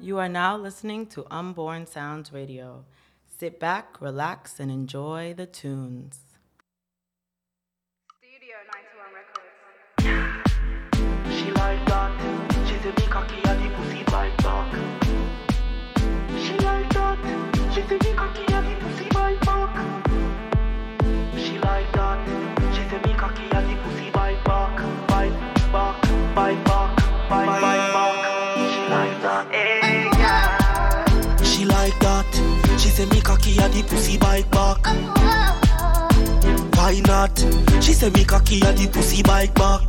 [0.00, 2.86] You are now listening to Unborn Sounds Radio.
[3.38, 6.20] Sit back, relax, and enjoy the tunes.
[8.16, 9.54] Studio 91 Records.
[11.36, 12.12] She like that.
[12.66, 13.40] She say me cocky
[13.76, 14.72] pussy bite back.
[16.38, 17.18] She like that.
[17.74, 18.47] She say me cocky
[33.58, 34.86] say me cocky and the pussy bite back.
[36.76, 37.38] Why not?
[37.82, 39.82] She say me cocky and the pussy bite back.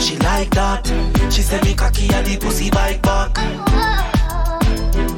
[0.00, 0.86] She like that.
[1.32, 3.36] She say me cocky and the pussy bite back.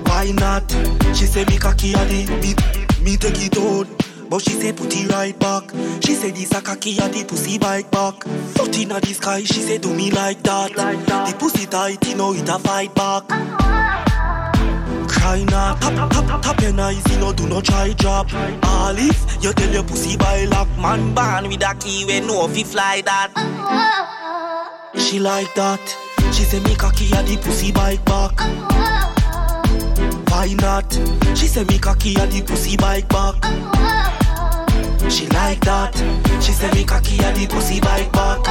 [0.06, 0.70] Why not?
[1.16, 2.54] She say me cocky and the me,
[3.04, 3.88] me take it out.
[4.28, 5.70] But she say put it right back.
[6.04, 8.22] She say this a cocky and the pussy bite back.
[8.54, 10.72] Foot inna the sky, she say do me like that.
[10.74, 13.24] The pussy tight, you know it a fight back.
[15.24, 18.28] Cry not, tap tap tap your eyes, you know do not try drop.
[18.62, 22.46] All if you tell your pussy by lock, man born with a key when no
[22.46, 23.32] fi fly that.
[24.98, 25.80] She like that.
[26.34, 28.38] She say me cocky and the pussy bite back.
[30.28, 30.92] Why not?
[31.34, 33.36] She say me cocky and the pussy bite back.
[35.10, 35.96] She like that.
[36.42, 38.44] She say me cocky and the pussy bite back.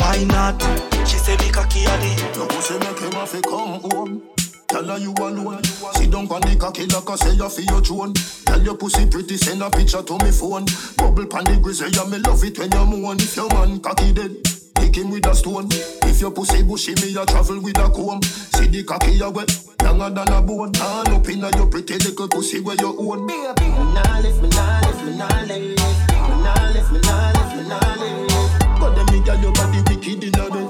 [0.00, 0.62] Why not?
[1.06, 4.37] She say me cocky and the Your pussy make him have to come home.
[4.68, 5.64] Tell her you alone.
[5.96, 8.12] Sit down on the cocky like I say you feel your drone.
[8.44, 10.66] Tell your pussy pretty, send a picture to me phone.
[10.96, 13.16] Bubble pan the grizzly, yeah, me love it when you moan.
[13.16, 14.36] If your man cocky dead,
[14.76, 15.68] kick him with a stone.
[16.04, 18.20] If your pussy bushy, me a travel with a comb.
[18.22, 19.48] See the cocky you wet,
[19.80, 20.72] younger than a bone.
[20.76, 23.24] Turn up inna your pretty little pussy where you own.
[23.24, 25.80] Me nah lift, me nah lift, me nah lift.
[25.80, 28.76] Me nah lift, me nah lift, me nah lift.
[28.76, 30.68] But them me girl your body wicked inna bed.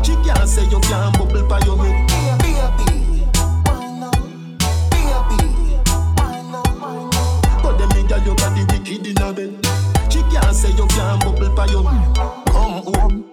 [0.00, 2.13] She can't say you can't bubble by your head.
[8.24, 9.52] Your body wicked inna bed.
[10.10, 13.24] She can't say you can't bubble by your Come home,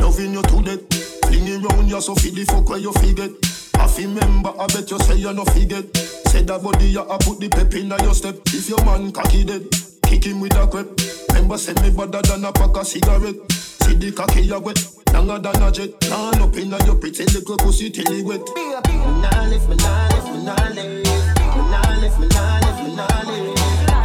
[0.00, 0.82] loving you to death.
[1.28, 3.30] Fling it round you so feel the fuck where you forget.
[3.76, 5.84] I remember, I bet you say you no forget.
[6.28, 8.36] Say that body you a put the pep in your step.
[8.46, 9.64] If your man cocky dead,
[10.04, 10.86] kick him with a crep.
[11.28, 13.36] Remember, say me better than a pack of cigarette.
[13.52, 14.78] See the cocky you wet,
[15.12, 16.00] longer than a jet.
[16.00, 18.40] Turn up in your pretty little pussy till it wet.
[18.48, 21.08] Me nah lift, me nah lift, me nah lift.
[21.56, 23.57] Me nah lift, me nah lift, me nah lift.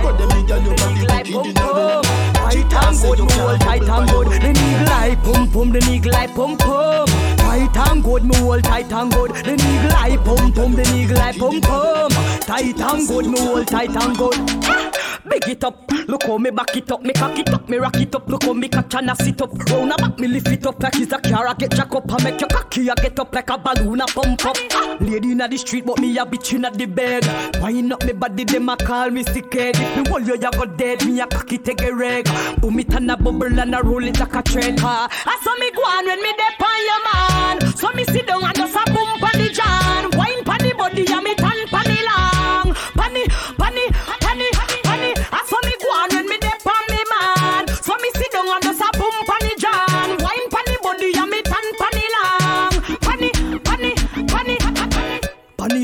[0.03, 2.01] But them me girl your body like wicked pum inna pum.
[2.01, 2.51] bed.
[2.51, 4.27] She Tight and good, me hold tight and good.
[4.27, 7.07] The nigga like pum pum, the nigga like pum pum.
[7.37, 9.31] Tight and good, me hold tight and good.
[9.31, 12.11] The nigga like pum pum, the nigga like pum pum.
[12.41, 15.02] Tight and good, me hold tight and good.
[15.29, 17.95] Big it up, look how me back it up, me cock it up, me rock
[17.95, 19.53] it up, look how me catch and I sit up.
[19.69, 22.11] Round a back, me lift it up like it's a car, I get jack up,
[22.11, 24.57] I make your cocky, I get up like a balloon, I pump up.
[24.99, 27.25] Lady inna the street, but me a bitch inna the bed.
[27.61, 29.75] Wind up me body, them a call me sick head.
[29.77, 32.27] If me hold you, you go dead, me a cocky take a reg.
[32.59, 34.79] Boom it and a bubble and a roll it like a trend.
[34.81, 37.75] Ah, I saw me go on when me dep on your man.
[37.77, 40.11] So me sit down and just a boom pan the jam.
[40.17, 41.52] Wine pan the body and me tan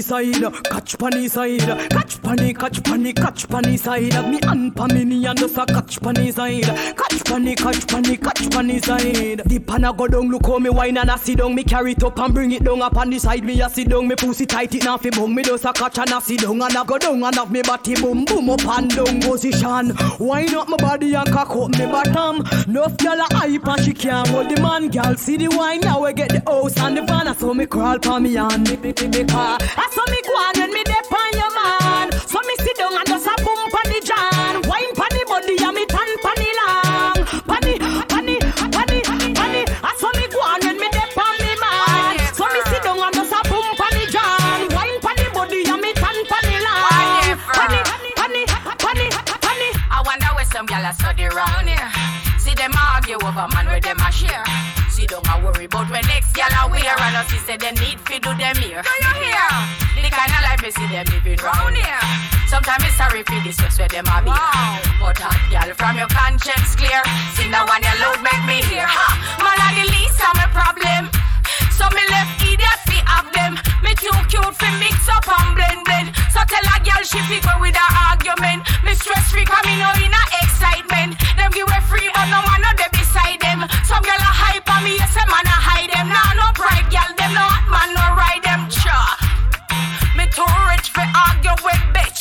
[0.09, 1.59] side, catch panny side,
[1.91, 4.31] catch panny, catch panny, catch panny side.
[4.31, 6.63] Me and panny and just a catch panny side,
[6.97, 9.41] catch panny, catch panny, catch panny side.
[9.45, 11.53] The panna go down, look how me wine and I sit down.
[11.53, 13.43] Me carry it up and bring it down up on the side.
[13.43, 15.35] Me a sit down, me pussy tight it now fi bum.
[15.35, 17.61] Me just a catch and I sit down and I go down and have me
[17.61, 19.95] body boom boom up and down position.
[20.19, 22.37] Wine up my body and cock up me bottom.
[22.67, 24.89] Nuff gyal a hype and she can't hold the man.
[24.89, 27.35] Gyal see the wine now we get the house and the van.
[27.37, 29.59] So me crawl pa me and me me me car.
[29.61, 32.07] I saw me go on when me dep on your man.
[32.23, 34.53] So me sit down and just a boom pan the jan.
[34.69, 37.17] Wine pan the body and me tan pan the long.
[37.49, 37.75] Panny,
[38.07, 38.99] panny, panny,
[39.35, 39.61] panny.
[39.83, 42.15] I saw me go on when me dep on me man.
[42.31, 44.59] So me sit down and just a boom pan the jan.
[44.71, 47.35] Wine pan the body and me tan pan the long.
[47.59, 49.07] Panny, panny, panny,
[49.43, 49.69] panny.
[49.91, 51.91] I wonder where some gyal a study round here.
[52.39, 54.78] See them argue over man where them a share.
[55.09, 58.29] Don't worry about when next gyal a wear and us say they need fi do
[58.37, 58.85] them here.
[58.85, 59.49] Do you hear?
[59.97, 62.05] The kind of life me see them living round here.
[62.45, 64.29] Sometimes it's sorry for this just where them a be.
[65.01, 67.01] But hot gyal from your conscience clear.
[67.33, 68.85] See now one you load make me hear.
[68.85, 69.09] Ha!
[69.41, 71.09] Man a the least of my problem.
[71.73, 73.57] So me left idiot fi have them.
[73.81, 76.13] Me too cute fi mix up and blend blend.
[76.29, 78.61] So tell a girl she fi go with her argument.
[78.85, 80.23] Me stress free cause me know in a
[90.99, 92.19] fi argue with bitch.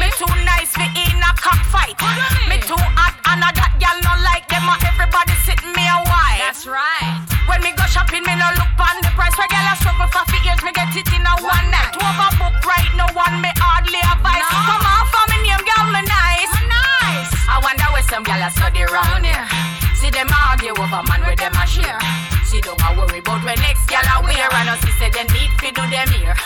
[0.00, 0.08] Me.
[0.20, 1.96] too nice fi in a cockfight.
[1.96, 2.52] Me?
[2.52, 4.68] me too hot and a that gal no like them.
[4.68, 6.40] A everybody sit me a while.
[6.44, 7.24] That's right.
[7.48, 9.32] When me go shopping, me no look on the price.
[9.40, 11.96] Where gal a struggle for fi years, me get it in a one, one night.
[11.96, 14.44] a book right no one me hardly advise.
[14.44, 14.60] No.
[14.76, 16.52] Come on for me name, girl me nice.
[16.52, 17.32] Me nice.
[17.48, 19.46] I wonder where some gal a study round here.
[19.96, 21.96] See them argue over man where them a share.
[22.44, 24.48] She don't a worry about when next gal a wear.
[24.52, 26.36] And us she said they need fi do them here.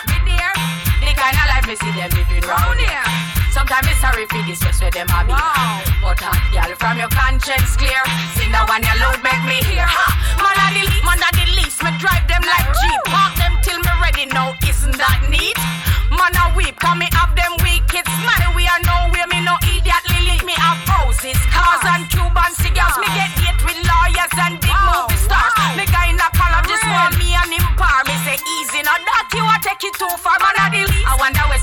[1.32, 3.04] Me dear, the kind of life me see them living round here.
[3.50, 5.32] Sometimes it's sorry for this stress where them a be.
[5.32, 5.80] Wow.
[6.02, 8.00] But uh, girl, from your conscience clear.
[8.36, 9.84] See now when your load make me hear.
[9.86, 10.11] Ha!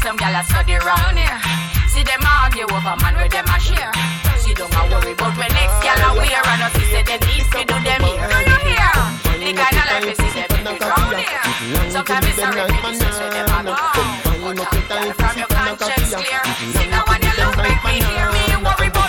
[0.09, 1.37] Some gyal a study round here.
[1.93, 3.93] See them argue over man where them a share.
[4.41, 6.41] See don't a worry about when next gyal a wear.
[6.49, 8.25] And us say they need to do them here.
[8.25, 8.97] Do you hear?
[9.37, 11.45] The kind of life is them living round here.
[11.93, 13.75] Sometimes it's for this is them a go.
[15.13, 16.41] From your conscience clear.
[16.73, 18.09] See now when you look make me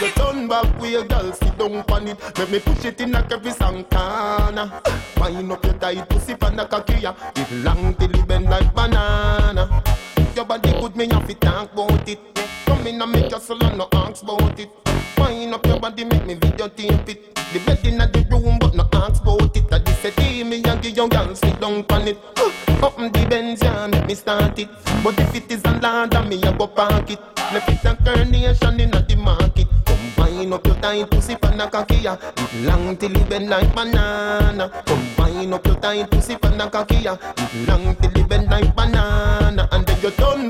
[0.02, 0.14] it.
[0.14, 2.38] Turn back way, girl, sit down on it.
[2.38, 4.82] Make me push it in like every Santana.
[5.18, 6.94] Wind up your tight pussy pan a cocky.
[6.94, 7.94] It long
[14.20, 14.70] ask about it.
[15.18, 17.34] Wind up your body, make me video tape it.
[17.52, 19.72] The bed in the room, but no ask about it.
[19.72, 22.18] I just say, "Hey, me and give your girl sit down on it.
[22.36, 24.68] Uh, up in the Benz, yeah, make me start it.
[25.02, 27.20] But if it is a land, then me a go park it.
[27.52, 29.66] Left it a carnation in the market.
[29.84, 32.08] Come wind up your tight pussy pan a cocky,
[32.64, 34.70] long till it bend like banana.
[34.86, 37.02] Come wind up your tight pussy pan a cocky,
[37.66, 38.28] long till it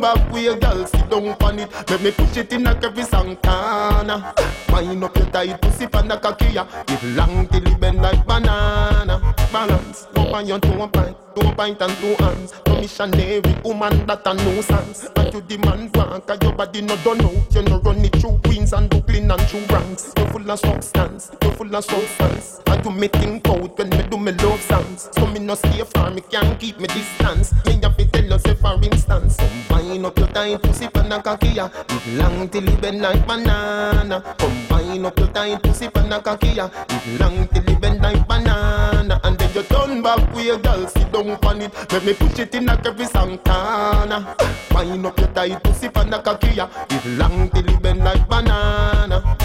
[0.00, 1.90] with girl, sit down on it.
[1.90, 4.34] Make me push it in like every Santana.
[4.70, 6.66] Wind up your tight pussy pan a cocky, yeah.
[6.88, 9.34] It long till it bend like banana.
[9.52, 12.54] Balance, up on your two pint, two pint and two hands.
[12.66, 15.08] No missionary woman that a nuisance.
[15.16, 17.54] And you demand one, cause your body no done out.
[17.54, 20.12] You no run it through Queens and Brooklyn and through Bronx.
[20.16, 22.60] You full of substance, you full of substance.
[22.66, 25.08] And you me think out when me do me love songs.
[25.12, 27.52] So me no stay far, me can't keep me distance.
[27.66, 29.36] Me have to tell you say for instance.
[29.36, 31.68] Come wind up your tight pussy pan a cocky, yeah.
[31.88, 34.22] It long till it bend like banana.
[34.38, 36.70] Come wind up your tight pussy pan a cocky, yeah.
[36.88, 39.20] It long till it bend like banana.
[39.24, 41.92] And then you turn back with your girl, sit down on it.
[41.92, 44.36] Make me push it in like every Santana.
[44.72, 46.68] Wind up your tight pussy pan a cocky, yeah.
[46.90, 49.36] It long till it bend like banana.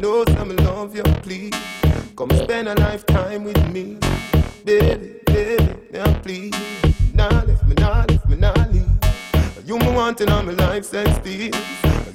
[0.00, 1.52] Know some love you, please.
[2.16, 3.98] Come spend a lifetime with me,
[4.64, 6.52] baby, baby, now please.
[7.14, 8.81] Nah, left me, nah, left me, nah leave.
[9.64, 11.54] You me wanting on my life sensitive.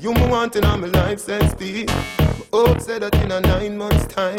[0.02, 1.88] You me wanting on my life sensitive.
[1.88, 4.36] My hope said that in a nine months time,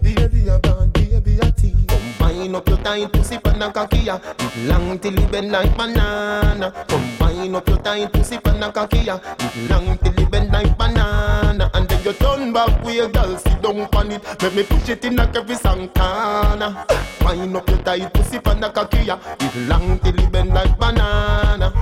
[0.00, 1.74] baby I born, baby I tea.
[1.86, 3.68] Come wind up your tight pussy pan a.
[3.68, 6.72] It long till it bend like banana.
[6.88, 8.68] Come wind up your tight pussy pan a.
[8.70, 11.70] It long till it bend like banana.
[11.74, 14.42] And then you turn back your girl, sit down on it.
[14.42, 16.86] Make me push it in like every Santana.
[17.20, 19.36] Wind up your tight pussy pan a yeah.
[19.38, 21.74] It long till it bend like banana.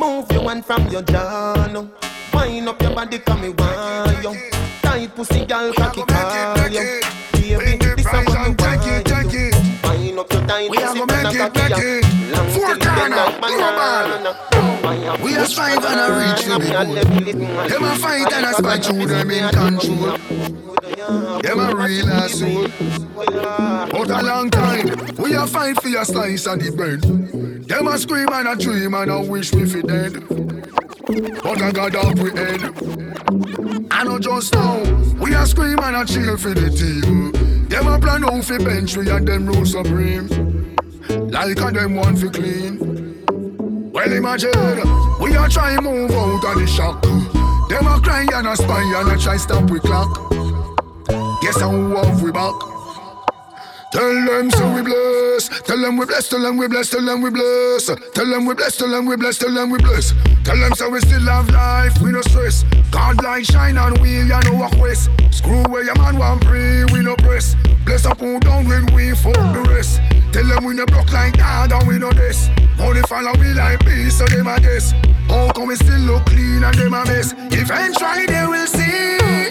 [0.00, 1.90] Move your one from your no.
[2.32, 4.50] Wind up your body, come me want you.
[4.80, 7.00] Tight pussy, girl, cocky call you.
[7.34, 9.50] Baby, this is what want you do.
[9.84, 12.32] Wind up your tight pussy, gonna pan a make it, cocky, it.
[12.32, 14.49] Long Four till bend corner, like banana.
[14.82, 17.70] We are strive and a reach be good.
[17.70, 20.16] Them a fight and a spite you, them in control.
[21.42, 22.66] Them a real asshole.
[23.94, 24.86] Out a long time,
[25.18, 27.02] we a fight for your slice of the bread.
[27.68, 30.24] Them a scream and a dream and a wish we fi dead.
[31.42, 32.62] But I got up we head.
[33.90, 34.82] I know just now,
[35.22, 37.32] we a scream and a chill for the team.
[37.68, 40.76] Them a plan out fi bench we and them rule supreme.
[41.08, 42.99] Like a them one fi clean.
[43.92, 44.52] Well imagine,
[45.20, 47.02] we a try move out of the shock.
[47.02, 50.30] Them a cry and a spy and a try stop we clock.
[51.42, 51.72] Guess how
[52.22, 52.54] we back.
[53.92, 55.48] Tell them so we bless.
[55.62, 56.28] Tell them we bless.
[56.28, 56.90] Tell them we bless.
[56.90, 57.86] Tell them we bless.
[58.14, 58.76] Tell them we bless.
[58.76, 59.38] Tell them we bless.
[59.38, 60.14] Tell them we bless.
[60.44, 62.00] Tell them so we still have life.
[62.00, 62.64] We no stress.
[62.92, 65.10] God light shine on we ya no walk west.
[65.32, 66.84] Screw where your man want pray.
[66.92, 67.56] We no press.
[67.84, 70.00] Bless up who down when we fuck the rest.
[70.32, 72.48] Tell them we no block like God and we no this.
[72.78, 74.92] Only follow we like peace so them a guess.
[75.26, 77.34] How come we still look clean and them a mess?
[77.50, 79.50] Eventually they will see.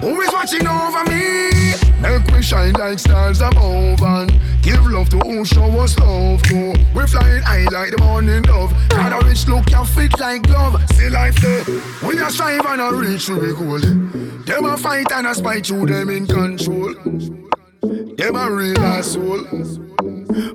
[0.00, 1.85] Who is watching over me?
[2.00, 6.42] Make we shine like stars above and give love to who show us love.
[6.42, 8.74] Go, we flying high like the morning dove.
[8.90, 10.80] Got a rich look, you fit like glove.
[10.90, 11.64] See life there.
[12.06, 13.78] We a strive and a reach to be goal.
[14.44, 16.94] Them a fight and a spite you, them in control.
[18.16, 19.44] Them a real asshole.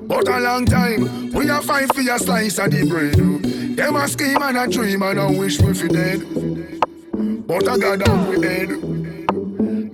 [0.07, 3.15] But a long time, we a fight for your slice of the bread.
[3.77, 7.47] Them a scheme and a dream and a wish we fi dead.
[7.47, 9.10] But I got down we head.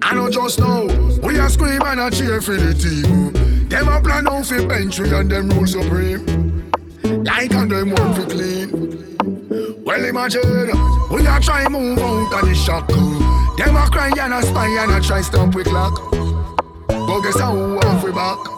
[0.02, 0.86] I know just now,
[1.22, 3.68] we a scream and a cheer for the team.
[3.68, 6.72] Them a plan out for bench and them rule supreme.
[7.04, 9.18] Like and them want to clean.
[9.84, 10.72] Well imagine,
[11.12, 12.88] we a try move out of the shock.
[12.88, 16.02] Them a cry and a spy and a try stop we clock.
[16.88, 18.57] But guess how we back?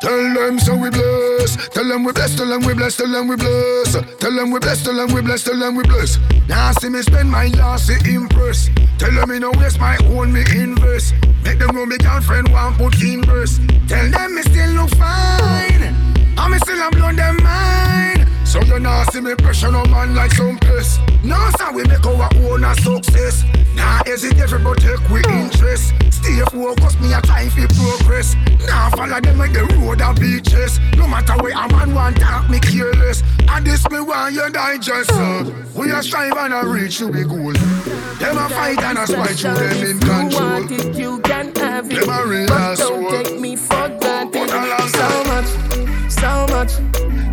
[0.00, 1.68] Tell them so we bless.
[1.68, 2.34] Tell them we bless.
[2.34, 2.96] Tell them we bless.
[2.96, 3.92] Tell them we bless.
[4.18, 4.82] Tell them we bless.
[4.82, 5.44] Tell them we bless.
[5.44, 6.18] Tell them we bless.
[6.48, 8.70] Now see me spend my last to impress.
[8.98, 11.14] Tell them me no waste my own me invest.
[11.44, 13.60] Make them know me girlfriend want put in verse.
[13.88, 15.94] Tell them me still look fine.
[16.38, 18.19] I me still am blown them mind.
[18.50, 20.98] So you nah see me pressure no man like some piss.
[21.22, 23.44] Nah, so we make our own a success.
[23.76, 25.94] Nah, hesitate but take we interest.
[26.10, 28.34] Stay focused, me a try fi progress.
[28.66, 30.80] Nah, follow them with the road and beaches.
[30.96, 33.22] No matter where a man want talk, me careless.
[33.48, 35.12] And this me want you digest.
[35.12, 35.48] Uh.
[35.76, 37.52] We a strive and a reach to be goal.
[37.52, 40.50] Them a fight and a spite you them in control.
[40.50, 42.00] Want it, you can have it.
[42.00, 44.50] Them a real but don't take me for granted.
[44.90, 46.72] So much, so much,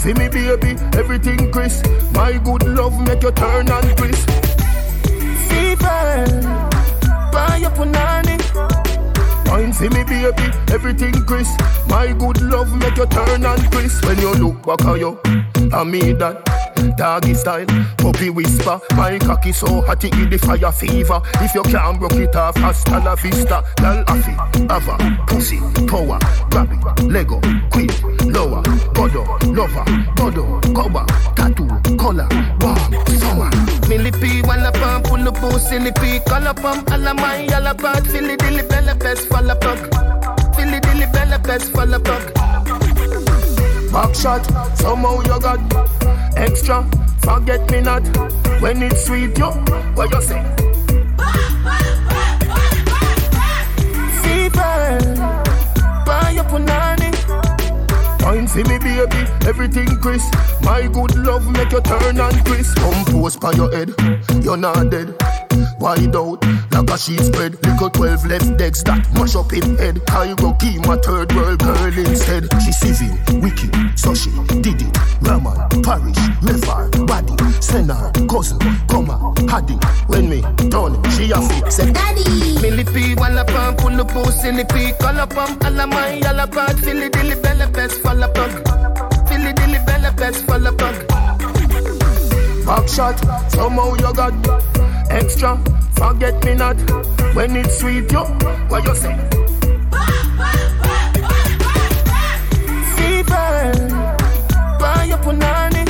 [0.00, 1.86] For me, baby, everything crisp.
[2.12, 4.30] My good love make you turn and crisp.
[5.48, 6.24] Fever,
[7.32, 8.38] buy your punani.
[9.48, 11.60] Wine for me, baby, everything crisp.
[11.88, 14.04] My good love make you turn and crisp.
[14.06, 15.18] When you look back at you,
[15.72, 16.69] I mean that.
[16.96, 17.66] Doggy style,
[17.98, 18.80] puppy whisper.
[18.96, 21.20] My cocky so hot it give the fire fever.
[21.40, 23.62] If you can't broke it off, hasta la vista.
[23.76, 24.32] Girl, affy,
[24.70, 24.96] ava,
[25.26, 26.18] pussy, power,
[26.50, 27.90] grab it, Lego, queen,
[28.32, 28.62] lower,
[28.94, 29.84] godo, lover,
[30.16, 32.28] godo, cover, tattoo, color,
[32.60, 33.50] warm, summer.
[33.88, 38.36] Millipede, wanna pump, pull up, silly pea, color pump, alla my, all alla bad, filly
[38.36, 39.78] dilly, bella best, fall apart.
[40.54, 42.79] Filly dilly, bella best, fall apart.
[43.92, 44.44] Back shot,
[44.78, 45.58] somehow you got
[46.36, 46.88] extra.
[47.22, 48.02] Forget me not
[48.60, 49.50] when it's sweet, yo.
[49.94, 50.42] What you say?
[54.22, 54.98] Fever,
[56.06, 57.10] buy your punani.
[58.22, 60.32] Wine for me, baby, everything crisp.
[60.62, 62.76] My good love make you turn and crisp.
[62.76, 63.92] Compose by your head,
[64.42, 65.16] you're not dead.
[65.80, 67.56] Wide out, like a sheet spread.
[67.64, 70.04] Little 12 left decks that mash up in head.
[70.06, 72.44] Cairo key, my third world girl instead.
[72.60, 73.08] She civil,
[73.40, 74.28] wicked, so she
[74.60, 74.92] did it.
[75.22, 77.32] Raman, parish, river, body,
[77.62, 78.60] senna, cousin,
[78.92, 79.80] comma, haddy.
[80.06, 82.60] When me done, she a fit, say daddy.
[82.60, 87.40] Millipede, wanna pump, pull up, silly pea, color pump, alla my, alla bad, filly dilly,
[87.40, 88.52] bella best, fall apart.
[89.28, 91.08] Filly dilly, bella best, fall apart.
[92.66, 93.18] Back shot,
[93.50, 94.34] somehow you got
[95.10, 95.58] extra.
[95.94, 96.76] Forget me not
[97.34, 98.24] when it's sweet, yo.
[98.68, 99.16] What you say?
[102.96, 103.72] Fever,
[104.78, 105.84] buy your punani.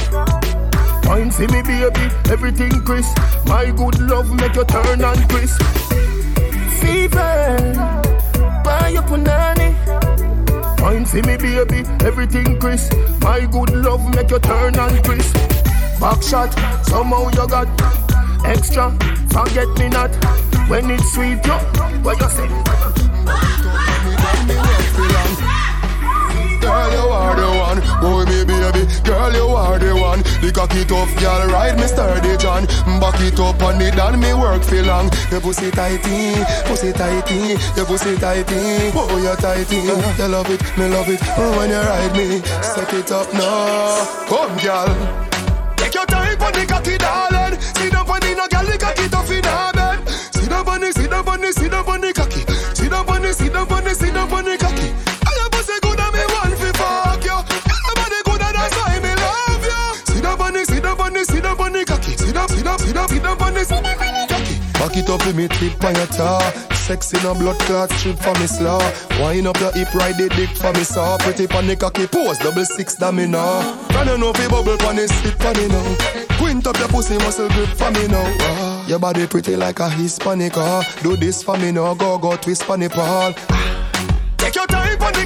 [1.06, 3.16] Wine for me, baby, everything crisp.
[3.46, 5.62] My good love make you turn and crisp.
[6.80, 7.72] Fever,
[8.64, 9.70] buy your punani.
[10.80, 12.92] Wine for me, baby, everything crisp.
[13.20, 15.36] My good love make you turn and crisp.
[16.00, 16.52] Back shot,
[16.86, 17.68] somehow you got
[18.44, 18.90] extra.
[19.30, 20.10] Forget me not
[20.68, 21.58] when it's sweet, yo.
[22.02, 22.48] What you say?
[26.60, 27.80] Girl, you are the one.
[28.00, 28.86] Boy, me baby.
[29.04, 30.22] Girl, you are the one.
[30.40, 32.66] The cocky tough, girl, ride me sturdy John.
[33.00, 35.10] Back it up on it and me work for long.
[35.30, 36.34] Your pussy tighty,
[36.66, 38.92] pussy tighty, your pussy tighty.
[38.94, 39.76] Oh, you tighty.
[39.76, 41.20] You love it, me love it.
[41.36, 44.04] Oh, when you ride me, set it up now.
[44.28, 45.29] Come, girl.
[45.80, 47.56] Take your time on the cocky, darling.
[48.10, 50.08] On the no girl, the cocky tough in her bed.
[50.34, 52.44] Sit down on the, sit down the, sit down on the cocky.
[52.74, 54.92] Sit down on the, sit on the, sit down the cocky.
[55.24, 55.80] Sit
[60.52, 60.82] the, sit
[61.14, 62.16] the, sit down on the cocky.
[62.16, 64.09] Sit down, sit down, sit down on the,
[64.92, 65.00] the.
[65.00, 66.40] Back it up with me tip on your tar.
[66.74, 68.80] Sexy no blood clot strip for me slaw.
[69.20, 71.16] Wind up your hip, ride the dick for me saw.
[71.18, 73.86] Pretty the cocky pose, double six that me now.
[73.88, 75.96] Can you know fi bubble pon the sit pon me now?
[76.38, 78.24] Quint up your pussy muscle grip for me now.
[78.40, 80.56] Ah, your body pretty like a Hispanic.
[80.56, 83.34] Ah, do this for me now, go go twist pon the pole.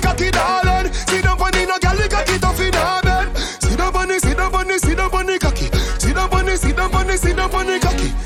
[0.01, 0.93] cocky, darling.
[0.93, 3.37] Sit down on the no girl, the cocky tough in her bed.
[3.63, 5.67] Sit down on the, sit down on the, sit down on the cocky.
[5.99, 8.24] Sit down on the, sit down on the, sit down on the cocky.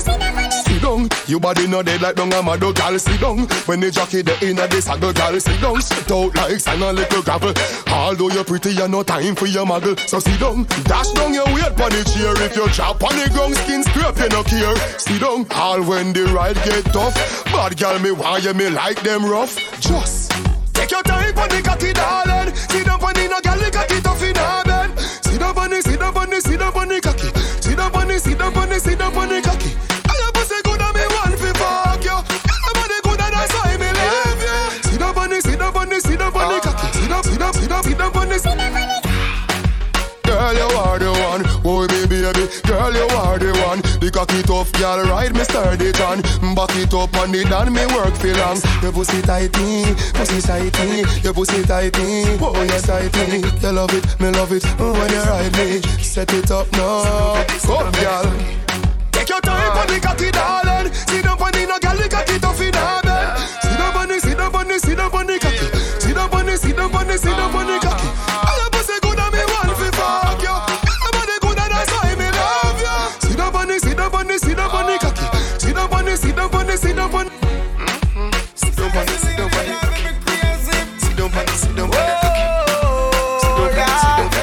[0.00, 2.98] Sit down your body no dead like down a mad gal.
[2.98, 5.38] Sit down, when the jockey the inna the saddle, gal.
[5.38, 7.52] Sit down, sit out like sand a little gravel.
[7.88, 9.98] Although you're pretty, you no time for your muggle.
[10.08, 12.32] So sit down, dash down your weight pon the chair.
[12.44, 14.76] If you chop on the ground, skin scrape, you no care.
[14.98, 17.14] Sit down, all when the ride get tough.
[17.46, 19.54] Bad gal, me why you me like them rough.
[19.80, 20.32] Just
[20.72, 22.54] take your time pon the cocky, darling.
[22.54, 24.98] Sit down pon the no gal, the cocky tough in her bed.
[24.98, 27.28] Sit down pon the, sit down pon the, sit down pon the cocky.
[27.60, 29.77] Sit down pon the, sit down pon the, sit down pon the cocky.
[40.28, 41.42] Girl, you are the one.
[41.62, 42.46] Boy, baby, baby.
[42.68, 43.80] Girl, you are the one.
[43.98, 46.22] The cocky tough, girl, ride me sturdy John.
[46.54, 48.60] Back it up on the dan, me work for long.
[48.82, 51.02] Your pussy tighty, pussy tighty.
[51.24, 53.40] Your pussy tighty, oh yes tighty.
[53.40, 54.62] You love it, me love it.
[54.78, 57.42] Mm, when you ride me, set it up now.
[57.64, 58.28] Come, girl.
[59.10, 60.92] Take your time on the cocky, darling.
[60.92, 63.38] Sit down on the no girl, the cocky tough in her bed.
[63.64, 65.66] Sit down on the, sit down on the, sit down on the cocky.
[65.98, 68.27] Sit down on the, sit down on the, sit down on the cocky.
[81.58, 83.98] Sit down on the, sit down on the cocky.
[83.98, 84.42] Sit down on the,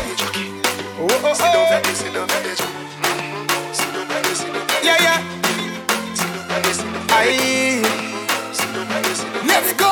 [0.99, 1.93] oh, oh, sit down on the cocky.
[1.95, 3.71] Sit down on the, sit down on the cocky.
[3.73, 5.19] Sit down on the, sit down on the Yeah, yeah.
[7.15, 7.79] Aye.
[9.47, 9.91] Let's go.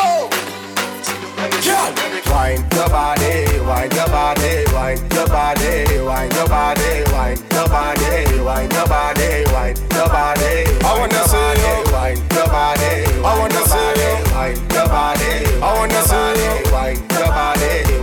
[2.34, 10.54] Wine body, wine body, wine body, wine body, wine body, wine body, wine body.
[10.84, 11.76] I wanna see you.
[11.94, 12.94] Wine body.
[13.24, 14.14] I wanna see you.
[14.36, 14.60] Wine
[14.90, 15.32] body.
[15.62, 16.73] I wanna see you.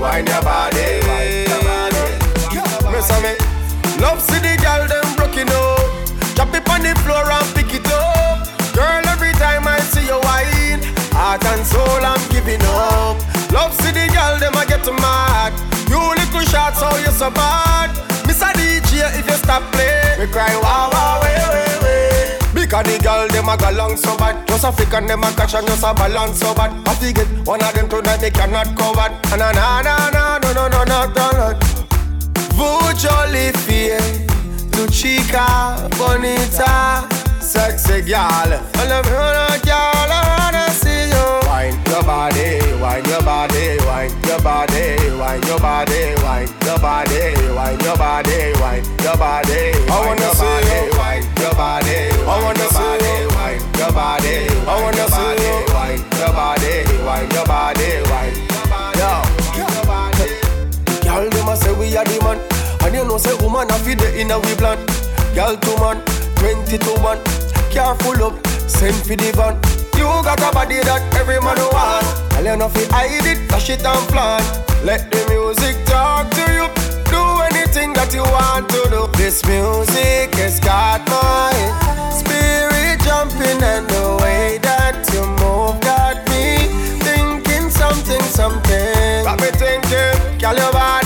[0.01, 2.91] Wine your body, wine wine.
[2.91, 3.37] Miss me.
[4.01, 6.35] Love see the girl them broken up.
[6.35, 8.49] Drop it on the floor and pick it up.
[8.73, 10.81] Girl, every time I see you whine,
[11.13, 13.21] heart and soul I'm giving up.
[13.53, 15.53] Love see the girl them I get to mad.
[15.91, 17.93] You little shots, how you so bad.
[18.27, 20.17] Miss a DJ if you stop play.
[20.19, 20.90] Me cry wow
[22.87, 22.99] way.
[22.99, 24.47] Because the girl them a go long so bad.
[24.49, 26.73] Just African them a catch and just a balance so bad.
[26.87, 29.09] I forget one of them tonight they cannot cover.
[29.37, 31.59] Na na na na no no no no no.
[32.57, 33.09] Mucho
[33.65, 34.03] fiel,
[34.73, 37.09] tu chica bonita,
[37.41, 38.53] sexy girl.
[38.77, 40.40] All of you, girl, ah.
[41.91, 47.81] Your body, wine your body, wine your body, wine your body, wine your body, wine
[47.81, 49.61] your body, wine your body.
[49.91, 50.83] I wanna see you.
[50.97, 53.29] Wine your body, I wanna see you.
[53.35, 55.57] Wine your body, I wanna see you.
[55.75, 56.75] Wine your body,
[57.05, 58.99] wine your body, wine your body.
[59.01, 59.11] Yo.
[61.03, 62.39] Girl, them a say we are the man
[62.87, 64.79] And you know say woman a feed the inner we plan
[65.35, 65.99] Girl two man,
[66.37, 67.19] 22 man
[67.75, 72.09] Car full up, send for the van You got a body that every man want.
[72.33, 74.41] All you fi hide it, flash it and plan
[74.83, 76.67] Let the music talk to you.
[77.13, 77.21] Do
[77.53, 79.05] anything that you want to do.
[79.21, 81.53] This music has got my
[82.17, 86.73] spirit jumping And the way that you move got me
[87.05, 89.25] Thinking something, something.
[89.29, 91.00] Got me thinking, girl your body's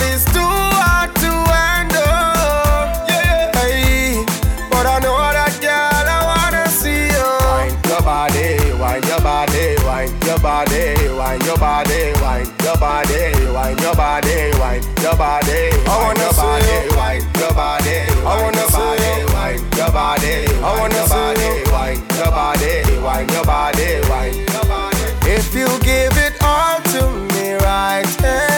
[10.35, 15.95] your body, wine your body, wine your body, wine your body, wine your body, I
[16.03, 22.01] wanna see Wine your body, I wanna see Wine your body, I wanna see Wine
[22.17, 24.97] your body, wine your body, wine your body.
[25.23, 28.54] If you give it all to me right here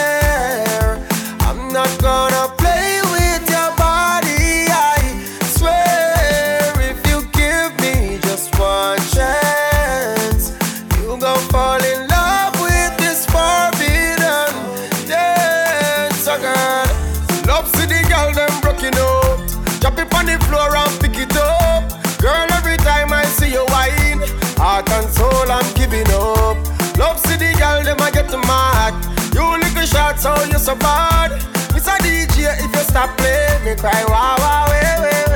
[28.30, 28.94] get mad
[29.34, 31.32] You little shots how you so bad?
[31.32, 35.27] A DJ if you stop playing Me cry wow wow way way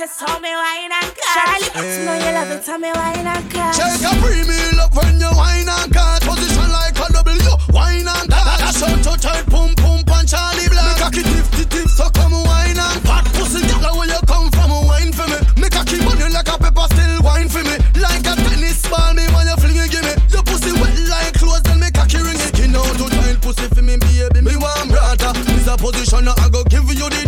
[0.00, 3.76] Charlie, you know you love it, so me wine and cut.
[3.76, 6.24] Shake a premium up when you wine and cut.
[6.24, 8.60] Position like a W, wine and cut.
[8.64, 11.12] That's out to tight, pum pum, and Charlie Black.
[11.12, 13.28] Make a tip tip tip, so come wine and cut.
[13.36, 15.36] Pussy tell girl, where you come from, wine for me.
[15.60, 17.76] Make Me cocky money like a pepper, still wine for me.
[18.00, 20.16] Like a tennis ball, me when you fling it, give me.
[20.32, 22.56] Your pussy wet like clothes, then make a cocky ring it.
[22.56, 24.40] You know to tight pussy for me, baby.
[24.40, 25.36] Me want brother.
[25.44, 27.19] This a position, I go give you the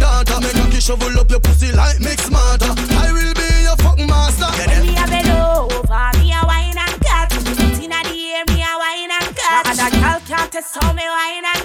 [0.82, 2.74] shovel up your pussy like mix smarter.
[2.98, 4.50] I will be your fuck master.
[4.58, 7.30] When me a bend over, me a wine and cut.
[7.30, 9.62] Foot inna the air, me a wine and cut.
[9.70, 11.61] And a girl can't test how me wine and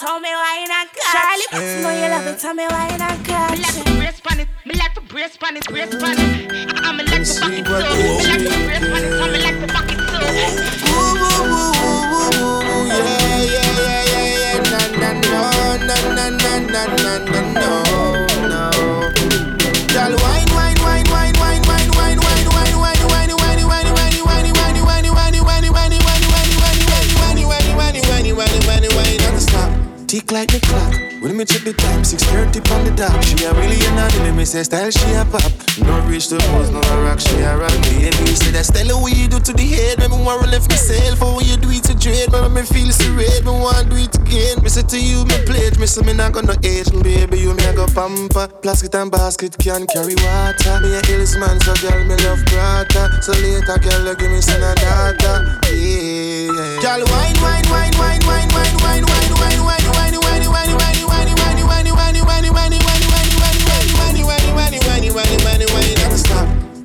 [0.00, 1.12] Tell me why you not catch.
[1.12, 1.82] Charlie, yeah.
[1.82, 2.38] know you love it.
[2.40, 3.58] Tell me why you not catch.
[3.58, 4.48] Me like to brace pon it.
[4.64, 5.66] Me like to brace pon it.
[5.66, 6.72] Brace pon it.
[6.72, 7.74] I'm like to fuck it too.
[7.76, 9.12] Me like to brace pon it.
[9.20, 10.24] I'm like to fuck it too.
[10.88, 11.76] Ooh, ooh, ooh,
[12.16, 14.72] ooh, ooh, ooh, yeah, yeah, yeah, yeah, yeah.
[14.72, 15.40] Na na na
[15.84, 17.59] na na na na na.
[30.10, 30.90] Tick like the clock.
[31.22, 33.14] When me check the time, 6.30 on the dot.
[33.22, 35.46] She a really an anime, me say style she a pop.
[35.86, 37.70] No reach the pose, no a rock, she a rock.
[37.86, 40.02] Baby, say that style what you do to the head.
[40.02, 42.26] Make me wanna left myself, or when you do it to dread.
[42.34, 44.58] Make me feel so red, me wanna do it again.
[44.66, 46.90] Me say to you, me pledge, me say me not gonna age.
[46.90, 48.50] And baby, you me a go pamper.
[48.66, 50.74] Plastic and basket can carry water.
[50.82, 53.14] Me a hills man, so girl, me love brata.
[53.22, 55.54] So later, girl, give me son a daughter.
[55.70, 56.82] Yeah.
[56.82, 59.99] Girl, wine, wine, wine, wine, wine, wine, wine, wine, wine, wine, wine,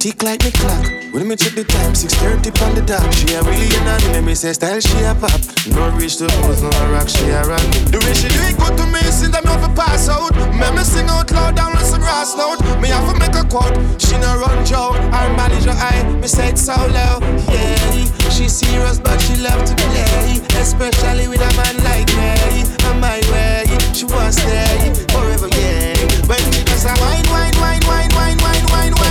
[0.05, 0.85] tick like me clock.
[1.13, 3.01] When me check the time, 6.30 on the dot.
[3.09, 5.41] She a really anonymous, me say style she a pop.
[5.65, 7.65] No reach the pose, no rock, she a rock.
[7.89, 10.29] The way she do it good to me, since them have to pass out.
[10.53, 12.61] Me me sing out loud and run some grass note.
[12.77, 14.93] Me have to make a quote, she no run joke.
[15.09, 17.25] Her manager I, me say it so loud.
[17.49, 18.05] yeah.
[18.29, 22.61] She serious but she love to play, especially with a man like me.
[22.85, 25.97] On my way, she wants stay forever, yeah.
[26.29, 29.04] When she does a wine, wine, wine, wine, wine, wine, wine.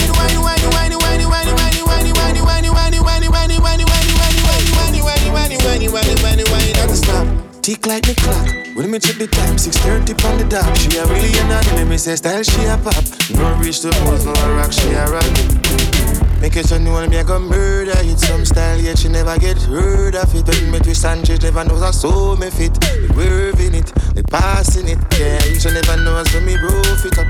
[7.65, 8.77] Tick like the clock.
[8.77, 10.77] When me check the time, 6.30 on the dot.
[10.77, 13.03] She a really an me say style she a pop.
[13.31, 16.04] No reach the pose, no a rock, she a rock.
[16.45, 19.39] Make it so you wanna me a go murder Hit some style yet she never
[19.39, 22.75] get heard of it When me twist and she never knows how so me fit
[22.75, 27.17] The curve in it, the passing it Yeah, she never knows so me roof it
[27.17, 27.25] up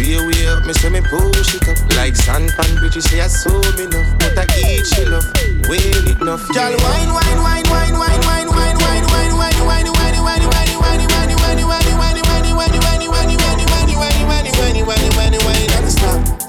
[0.00, 3.20] Way, way up, me say me push it up Like sand pan bridge, she say
[3.20, 5.28] I so me enough But I eat she love,
[5.68, 9.88] way it enough Girl, wine, wine, wine, wine, wine, wine, wine, wine, wine, wine, wine,
[9.92, 10.24] wine.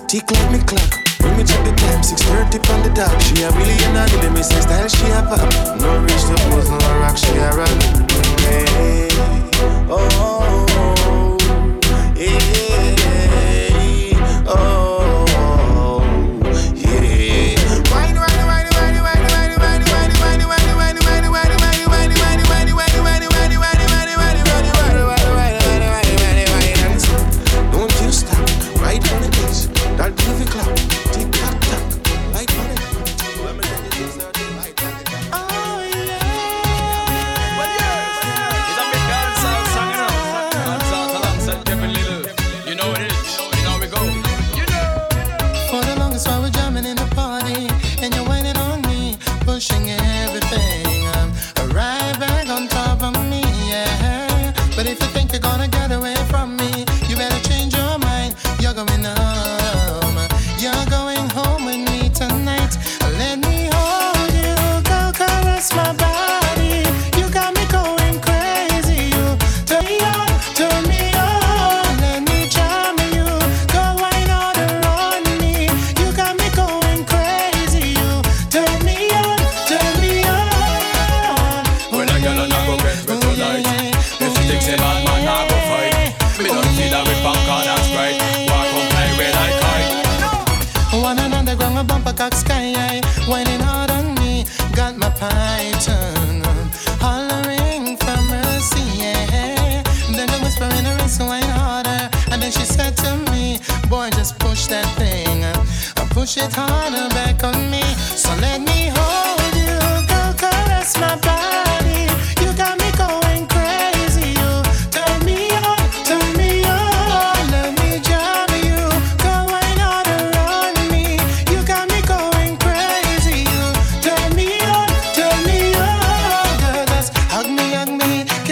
[0.07, 1.04] Tick like me clock.
[1.25, 3.19] When me check the time, 6.30 on the dot.
[3.19, 5.49] She a an anime, me say style she a pop.
[5.81, 7.67] No reach the pose, no rock, she a rock.
[8.45, 9.09] Hey,
[9.89, 11.37] oh,
[12.15, 12.54] hey,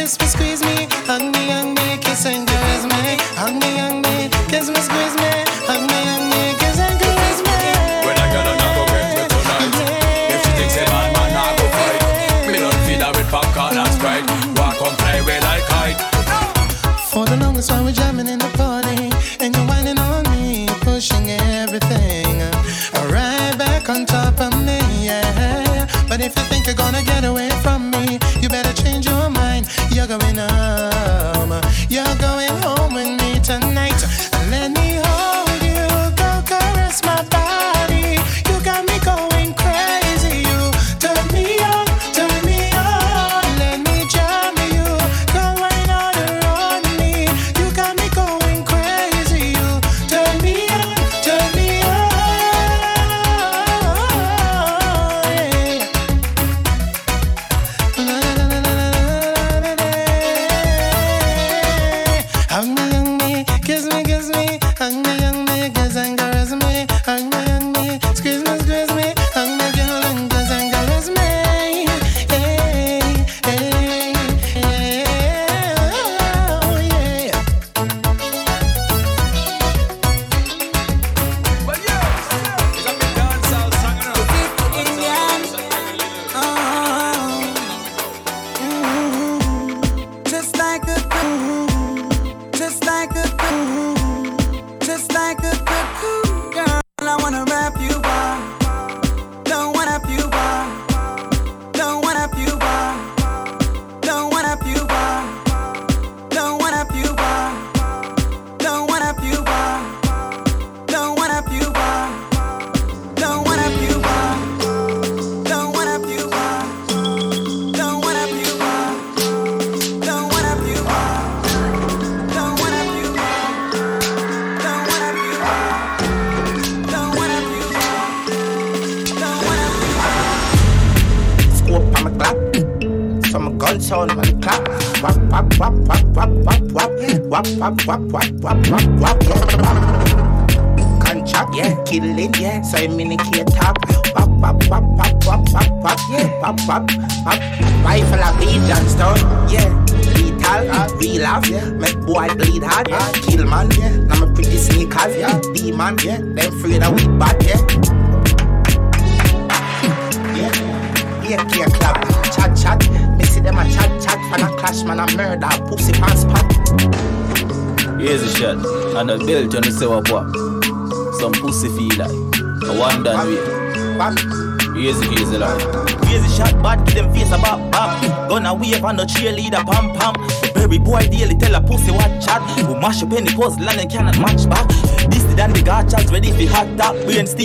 [0.04, 0.43] this was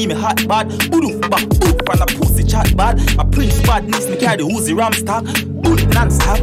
[0.09, 0.69] me hot bad.
[0.91, 2.97] Boodof back, boop, and a pussy chat bad.
[3.17, 5.25] My prince badness, me carry the Uzi Ram stock.
[5.63, 6.39] Bullet non-stop.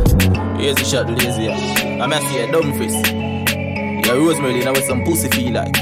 [0.59, 2.93] Here's a shot lazy, I'm a see a dumb face.
[4.05, 5.73] Yeah, Rosemary, now with some pussy feel like.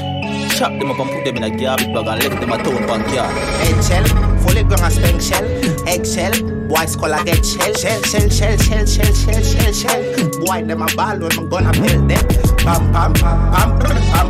[0.56, 2.86] Chop them up and put them in a garbage bag and let them at town
[2.86, 3.34] backyard.
[3.68, 4.06] Eggshell,
[4.40, 5.44] fully grown and spank shell.
[5.86, 6.32] Eggshell,
[6.68, 10.30] boys scholar get shell, shell, shell, shell, shell, shell, shell, shell, shell.
[10.40, 12.24] Boy, them a ball when I'm gonna build them.
[12.58, 13.73] Pam, pam, pam, pam,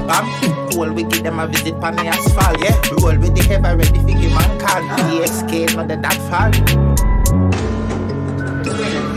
[0.06, 0.24] bam.
[0.72, 2.76] Whole we give them a visit the asphalt, yeah.
[3.00, 3.42] Roll with the
[3.76, 4.82] ready for man call.
[4.96, 5.24] The
[6.28, 6.52] fall.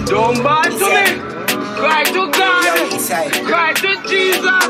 [0.06, 1.20] Don't bother to me.
[1.78, 2.64] Cry to God.
[3.46, 4.64] Cry to Jesus.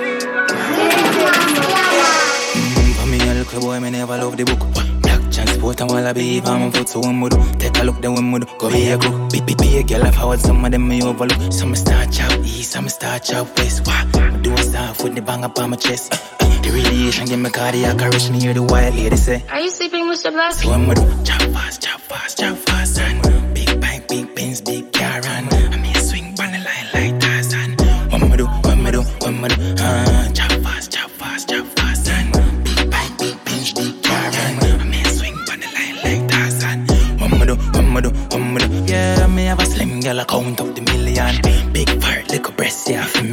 [2.98, 4.97] For me, a little boy, me never love the book.
[5.38, 7.34] Transport and wallaby, if I'm foot so one mood.
[7.60, 8.48] Take a look, then one mood.
[8.58, 9.28] Go be a go.
[9.30, 10.40] Be, be, be a girl, I forward.
[10.40, 11.54] some of them may overlook.
[11.54, 13.86] Some start out east, some start out west.
[13.86, 14.04] Why?
[14.42, 16.12] Do a star with the bang up on my chest.
[16.12, 19.44] Uh, uh, the radiation give me cardiac arrest, me hear the wild lady say.
[19.52, 20.32] Are you sleeping, Mr.
[20.32, 20.54] Black?
[20.54, 20.98] So one mood.
[21.24, 23.27] Chop fast, chop fast, chop fast, and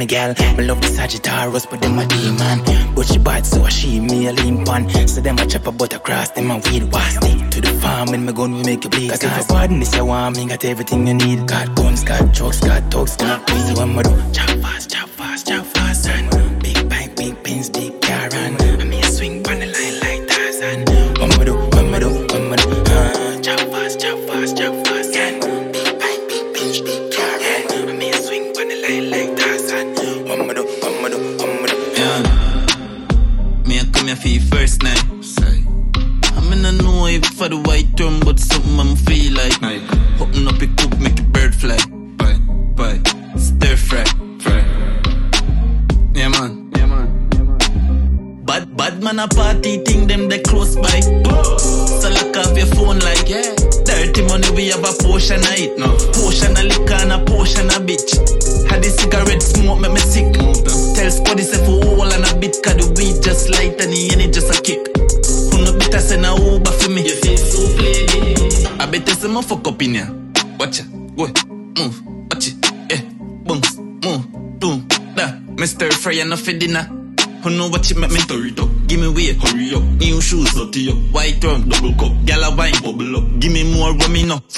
[0.05, 0.33] gal.
[0.57, 2.61] Me love the Sagittarius, but them a demon.
[2.95, 4.89] But she bad, so she me a lean pan.
[5.07, 7.15] So them a chop a butter cross, them a weed was
[7.51, 9.09] To the farm, and me gun we make you bleed.
[9.09, 11.47] Cause if a pardon this you want, me got everything you need.
[11.47, 13.77] Got guns, got drugs, got dogs, got weed.
[13.77, 15.74] One more do, chop fast, chop fast, chop fast,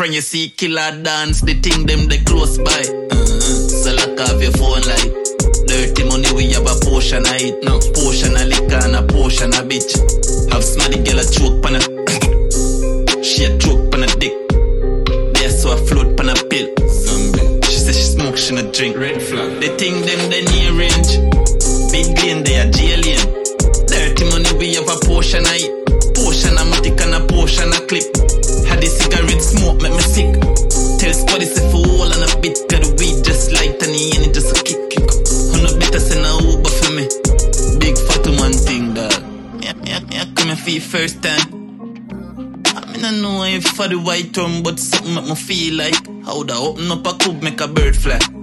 [0.07, 1.41] rum, you see killer dance.
[1.41, 2.71] The thing them they close by.
[2.71, 3.67] Uh-huh.
[3.67, 5.13] So lock off your phone like.
[5.67, 7.63] Dirty money, we have a portion of it.
[7.63, 7.79] No,
[43.87, 47.41] the white rum, but something make me feel like how the open up a coop
[47.41, 48.36] make a bird fly.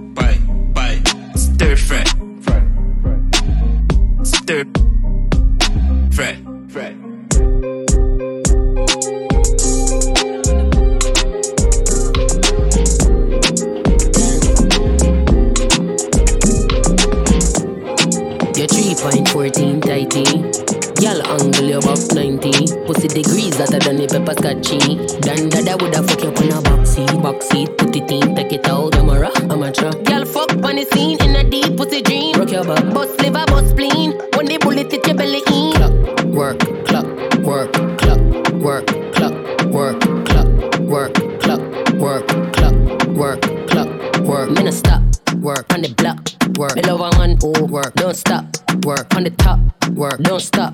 [42.65, 43.87] Clock, work, clock,
[44.21, 44.49] work.
[44.51, 45.01] Me no stop,
[45.35, 46.19] work on the block,
[46.57, 46.75] work.
[46.75, 48.45] Me love a man who work, don't stop,
[48.85, 49.59] work on the top,
[49.91, 50.73] work, don't stop.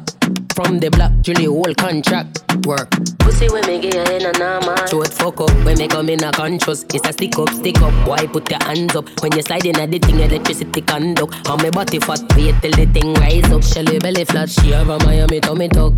[0.56, 2.90] From the block, Julie whole contract, work.
[3.20, 4.76] Pussy when me get in a normal.
[4.88, 6.84] Throat fuck up when me come in a conscious.
[6.94, 7.94] It's a stick up, stick up.
[8.08, 11.50] Why put your hands up when you slide in at the thing, electricity conduct.
[11.50, 13.64] On me body fat, wait till the thing rise up.
[13.64, 15.94] Shelly belly flat, she have a Miami tummy tuck.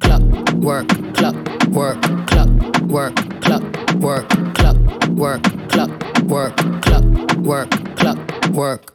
[0.00, 0.22] Clock,
[0.54, 1.36] work, clock,
[1.68, 2.50] work, clock,
[2.82, 3.62] work, clock,
[4.00, 4.69] work, clock,
[5.16, 5.90] work, clock,
[6.24, 7.04] work, clock,
[7.38, 8.18] work, clock,
[8.50, 8.94] work.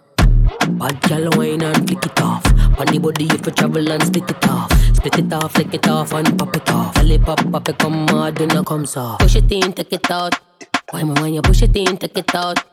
[0.77, 2.45] Bad gal wine and flick it off.
[2.79, 4.71] On the body if you travel and split it off.
[4.95, 6.95] Split it off, flick it off and pop it off.
[6.95, 9.19] Tell it pop, pop it come hard when it comes off.
[9.19, 10.35] Push it in, take it out.
[10.91, 12.63] Why me when you push it in, take it out.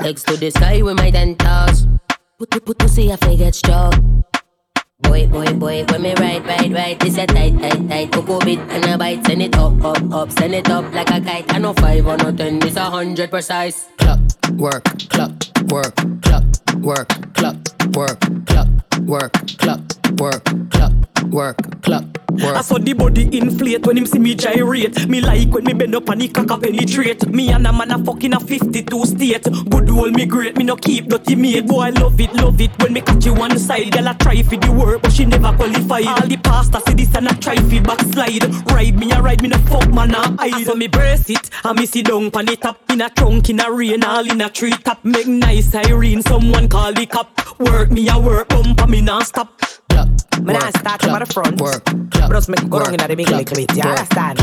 [0.00, 1.86] Legs to the sky with my dentals.
[2.38, 4.24] Put, put, put, pussy if I get strong.
[5.02, 8.12] Boy, boy, boy, when me ride, ride, ride, this a tight, tight, tight.
[8.12, 11.20] Cocoa bit and a bite, send it up, up, up, send it up like a
[11.20, 11.52] kite.
[11.52, 13.88] I know five or no ten, this a hundred precise.
[13.98, 14.20] Clock,
[14.54, 15.32] work, clock,
[15.68, 16.44] work, clock,
[16.80, 17.56] work, clock,
[17.94, 18.68] work, clock,
[19.00, 19.80] work, clock,
[20.18, 20.92] work, clock,
[21.30, 22.56] work, clock, work.
[22.56, 25.08] I saw the body inflate when him see me gyrate.
[25.08, 27.26] Me like when me bend up and the cock a penetrate.
[27.28, 29.44] Me and a man a fucking a 52 state.
[29.44, 31.66] Good old me great, me no keep dirty mate.
[31.66, 33.92] Boy, I love it, love it when me catch you one side.
[33.92, 36.06] Girl, I try for the work, but she never qualified.
[36.06, 38.44] All the pasta see this and I try for backslide.
[38.70, 40.66] Ride me, I ride me, no fuck man, I hide.
[40.66, 42.78] So me brace it, I me sit down pan the top.
[42.90, 45.04] In a trunk, in a rain, all in a tree top.
[45.04, 47.30] Make nice Irene, someone call the cop.
[47.58, 49.71] Work me, I work, bump, and me non stop.
[50.42, 51.60] Me nah start from the front.
[51.60, 53.76] Work, But just make go down in the middle little bit.
[53.76, 54.38] You understand?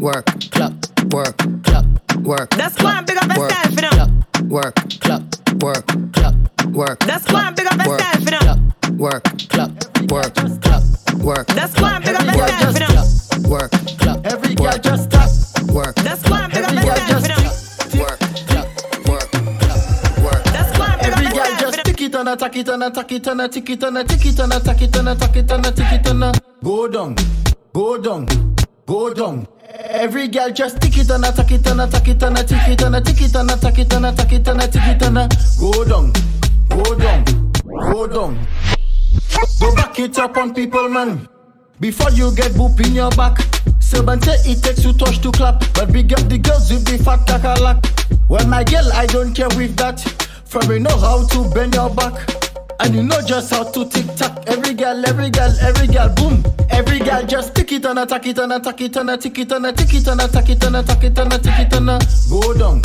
[0.00, 0.72] Work, clock,
[1.12, 1.86] work, clock,
[2.22, 2.50] work.
[2.50, 4.48] That's why I'm big up work, yourself, you know.
[4.48, 5.22] Work, clock,
[5.62, 6.34] work, clock,
[6.74, 6.98] work.
[7.00, 8.98] That's why I'm big up work, yourself, you know.
[8.98, 9.70] Work, clock,
[10.10, 10.82] work, clock,
[11.22, 11.46] work.
[11.48, 13.48] That's why I'm big up Work, yourself, you know.
[13.50, 14.20] Work, clock.
[14.24, 15.70] Every girl just stop.
[15.70, 15.94] Work.
[15.96, 16.55] That's why I'm
[22.16, 23.40] and attack it and attack it and
[26.62, 27.16] go down,
[27.72, 28.26] go down,
[28.86, 29.46] go down.
[29.90, 33.34] Every girl just tick it and attack it and attack it it and attack it
[33.78, 36.12] it and attack it it and go down,
[36.68, 37.24] go down,
[37.92, 38.46] go down.
[39.60, 41.28] Go back it up on people, man.
[41.80, 43.38] Before you get boop in your back.
[43.80, 45.62] Say it takes two touch to clap.
[45.74, 47.84] But big up the girls with the fat takalak.
[48.28, 50.25] Well, my girl, I don't care with that.
[50.46, 52.14] For you know how to bend your back.
[52.80, 54.44] And you know just how to tick tock.
[54.46, 56.44] Every girl, every girl, every girl, boom.
[56.70, 59.66] Every girl just tick it and attack it and attack it and attack it and
[59.66, 61.86] attack it and attack it and attack it and attack it and
[62.28, 62.82] go down,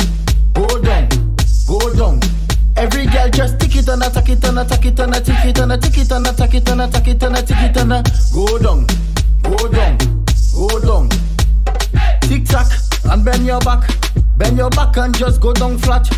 [0.54, 1.08] go down,
[1.68, 2.20] go down.
[2.76, 5.72] Every girl just tick it and attack it and attack it and attack it and
[5.72, 8.86] attack it and attack it and attack it and attack it and go down,
[9.42, 9.98] go down,
[10.54, 11.08] go down.
[12.22, 12.72] Tick tock
[13.04, 13.88] and bend your back,
[14.42, 16.08] bend your back and just go down flat.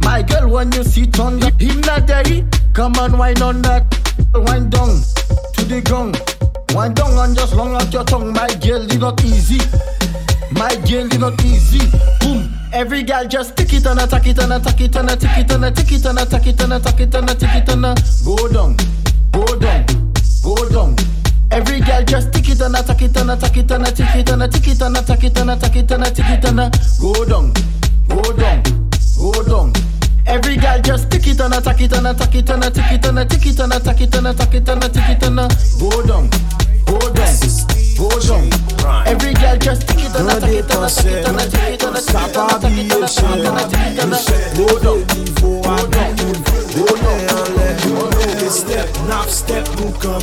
[0.00, 3.84] My girl, when you sit on that, him not there, come on, wind on that,
[4.34, 5.00] wind down
[5.54, 6.20] to the ground,
[6.74, 8.32] wind down and just long out your tongue.
[8.32, 9.60] My girl, it's not easy.
[10.50, 11.86] My girl, it's not easy.
[12.20, 12.52] Boom.
[12.72, 15.64] Every girl just tick it and attack it and attack it and attack it and
[15.64, 18.76] attack it and attack it and attack it and attack it and uh, go down,
[19.32, 19.86] go down,
[20.42, 21.17] go down.
[21.50, 24.42] Every girl just tick it and attack it and attack it and attack it and
[24.42, 27.52] attack it and attack it and attack it and attack it and go down,
[28.08, 28.62] go down,
[29.16, 29.72] go down.
[30.26, 33.18] Every girl just tick it and attack it and attack it and attack it and
[33.18, 35.36] attack it and attack it and attack it and attack it and
[35.80, 36.28] go down,
[36.84, 37.38] go down,
[37.96, 38.50] go down.
[39.06, 41.96] Every girl just tick it and attack it and attack it and attack it and
[41.96, 42.57] attack it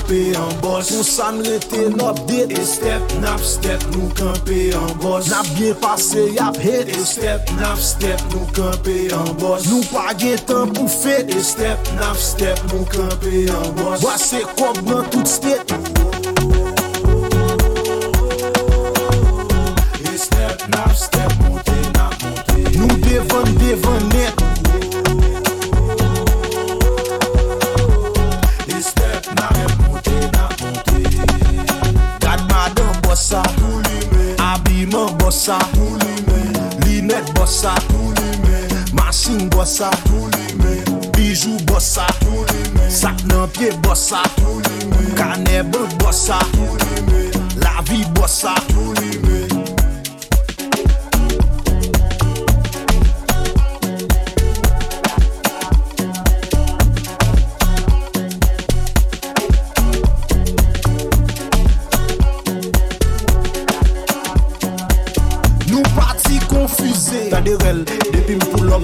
[0.05, 4.73] kampe an bos Pou sa m rete nop dit E step nap step nou kampe
[4.75, 9.67] an bos Nap gen pase yap het E step nap step nou kampe an bos
[9.69, 14.45] Nou pa gen tan pou fet E step nap step nou kampe an bos Wase
[14.55, 15.94] kop nan tout stet
[39.75, 39.89] bossa
[41.11, 42.07] Bijou bossa
[42.89, 44.21] Sak nan pie bossa
[45.15, 46.39] Kane bon bossa
[47.57, 48.53] La vi bossa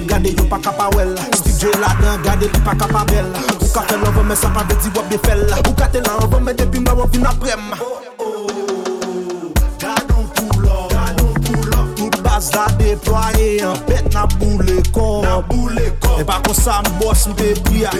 [0.07, 1.15] Gade yo pa kapawel.
[1.33, 3.25] Studio la dan, gade li pa kapabel.
[3.59, 5.43] Ou ka fe love men sa pa veti wap de fel.
[5.67, 6.30] Ou ka te la anvel
[16.31, 17.91] Bako sa mbos mpe priya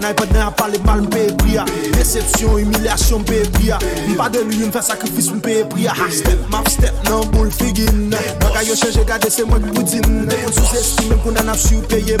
[0.00, 1.64] Nan ipe den apal e bal mpe priya
[1.96, 3.78] Decepsyon, humilyasyon mpe priya
[4.12, 9.06] Mpa de luy mfe sakrifis mpe priya Half-step, map-step nan boul figin Baga yo chenje
[9.08, 10.52] gade se mwen boudin non.
[10.52, 12.20] Sous estime mkounen ap supeyem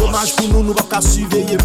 [0.00, 1.60] Domaj pou nou nou baka suveyem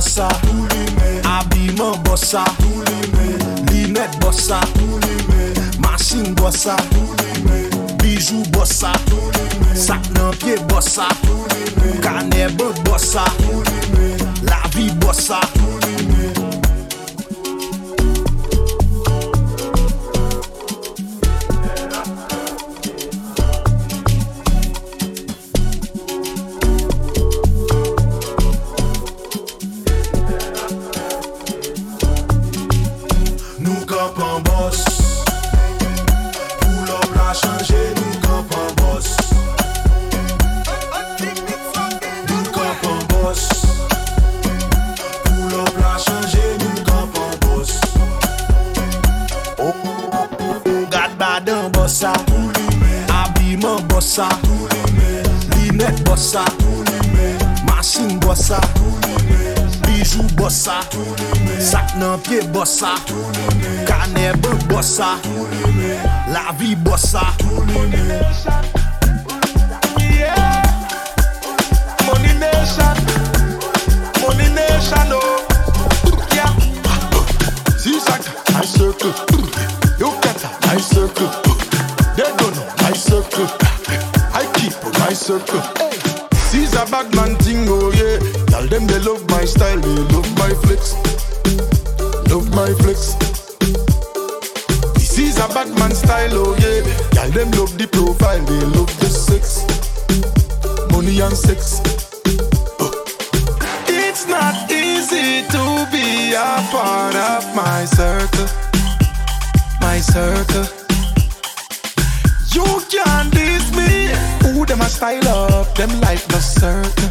[0.00, 0.28] bossa.
[1.24, 2.44] Abiman bossa.
[3.70, 4.60] Linet bossa.
[5.78, 6.76] Masin bossa.
[8.02, 8.92] Bijou bossa.
[9.74, 11.06] Sak nan pie bossa.
[12.00, 13.24] Kane bot bossa.
[14.42, 15.40] La vi bossa.
[97.40, 99.64] Them love the profile, they love the sex.
[100.92, 101.80] Money and sex.
[103.88, 108.48] It's not easy to be a part of my circle.
[109.80, 110.66] My circle.
[112.54, 114.12] You can't diss me.
[114.52, 115.74] Who them a style up?
[115.76, 117.10] Them life not certain.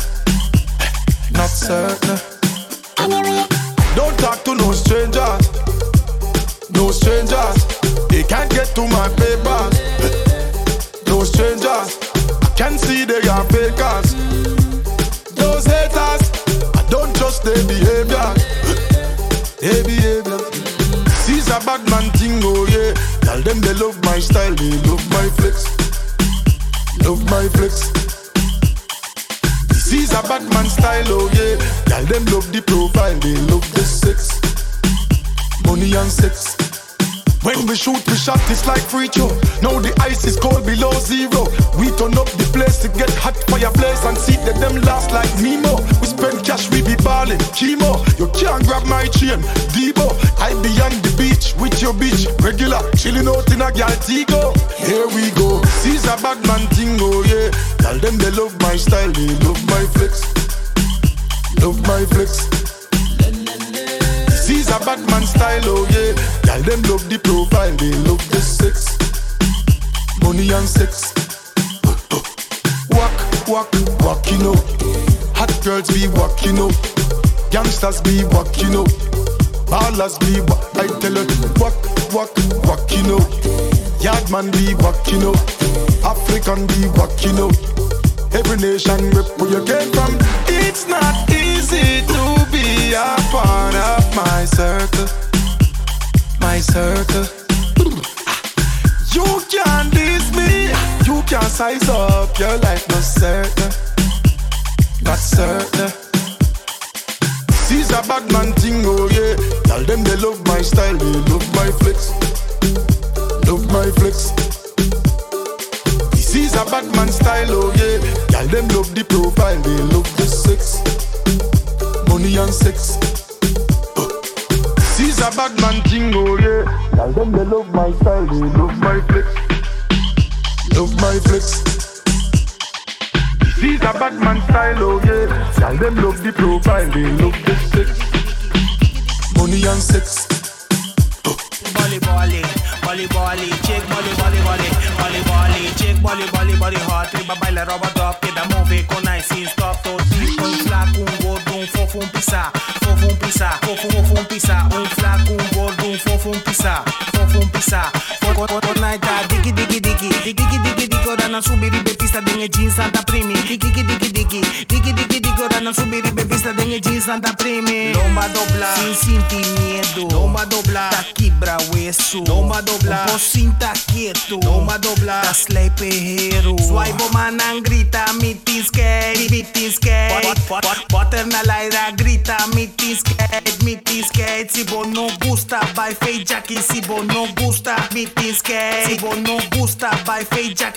[1.31, 2.08] Not certain.
[54.09, 55.61] Here we go.
[55.81, 57.51] Caesar bad man thing, oh yeah.
[57.77, 60.25] Tell them they love my style, they love my flex.
[61.61, 62.49] Love my flex.
[64.49, 66.17] Is a bad man style, oh yeah.
[66.41, 68.97] Tell them love the profile, they love the sex.
[70.23, 71.13] Money and sex.
[72.89, 73.13] Walk,
[73.47, 73.69] walk,
[74.01, 74.57] walking up.
[75.37, 76.73] Hot girls be walking up.
[77.51, 78.89] Gangsters be walking up.
[79.69, 80.41] Ballers be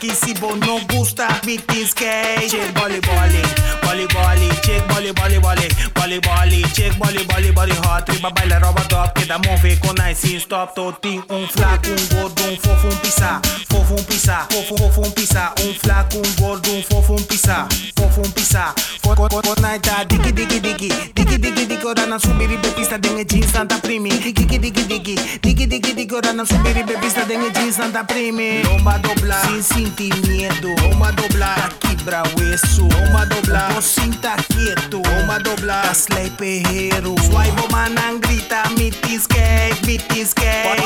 [0.03, 3.43] Jackie, si bo no gusta, mitin skate, check volley volley,
[3.83, 8.59] volley volley, check volley volley volley, volley volley, check volley volley volley hot, riba baila
[8.59, 12.89] roba top, que da move com nice stop, totinho, um flaco, um gordo, um fofo,
[12.89, 13.41] um pisa,
[13.71, 17.69] fofo, um pisa, fofo, fofo, um pisa, um flaco, um gordo, um fofo, um pisa,
[17.97, 22.57] fofo, um pisa, fofo, fofo, night, digi, digi, digi, digi, digi, digi, ora non subiri
[22.57, 26.45] be pista, denge jeans, santa primi, digi, digi, digi, digi, digi, digi, digi, ora non
[26.45, 28.63] subiri be pista, denge jeans, Luis anda prime.
[28.65, 30.75] Loma doblar, sem sentir medo.
[30.83, 32.83] Loma doblar, aqui pra hueso.
[32.83, 35.01] Loma doblar, não sinta quieto.
[35.07, 37.15] Loma doblar, slay perreiro.
[37.25, 38.91] Suai bomanan grita, me
[39.87, 40.83] mitiskate.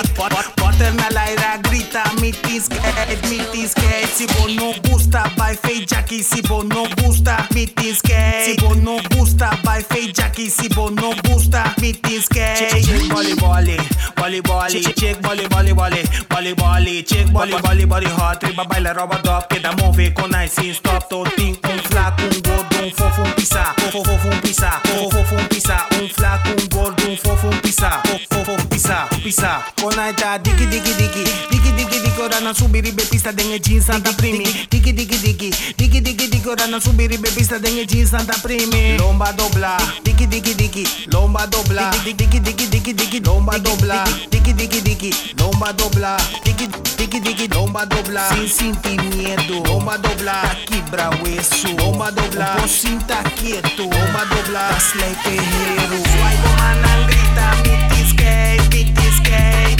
[0.57, 4.07] Bota na laira, grita, me tinsgate, me mitiskate.
[4.15, 6.23] Se bom não gusta, vai feija aqui.
[6.23, 8.45] Se bom não gusta, mitiskate.
[8.45, 10.51] Se bom não gusta, vai feija aqui.
[10.51, 12.77] Se bom não gusta, mitiskate.
[13.09, 13.77] Mole, mole.
[14.27, 18.41] Bali bali, check bali bali bali, bali bali, check bali bali bali hot.
[18.41, 21.09] Treba baila roba top, queda move com nice sem stop.
[21.09, 25.11] Tô tem um flaco, um gordo, um fofo, um pisa, fofo, fofo, um pisa, fofo,
[25.11, 29.65] fofo, um pisa, um flaco, um gordo, um fofo, um pisa, fofo, fofo, pisa, pisa.
[29.81, 33.85] Com night, digi digi digi, digi digi digi, ora na subir e pista de jeans
[33.85, 35.51] Santa Primi, digi digi digi.
[36.47, 39.75] Migliora non subire bevista degna jeans anda primi Lomba dobla.
[40.05, 40.87] Diki diki diki.
[41.11, 41.91] Lomba dobla.
[42.05, 44.05] Diki diki diki diki diki Lomba dobla.
[44.29, 46.15] Diki diki diki Lomba dobla.
[46.45, 48.29] Diki diki diki Lomba dobla.
[48.29, 48.97] Sem sentir
[49.67, 50.33] Lomba dobla.
[50.43, 52.57] Tá quebra o isso Lomba dobla.
[52.63, 53.83] O sinta quieto.
[53.83, 54.69] Lomba dobla.
[54.69, 59.75] Tá das slay terreiro Vai com a nangrita Mitisquei, mitisquei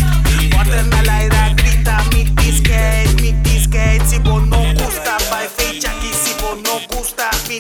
[0.51, 5.93] Bota na laira grita Mitisquei, mitisquei Se bom não custa vai fechar.
[5.93, 6.16] aqui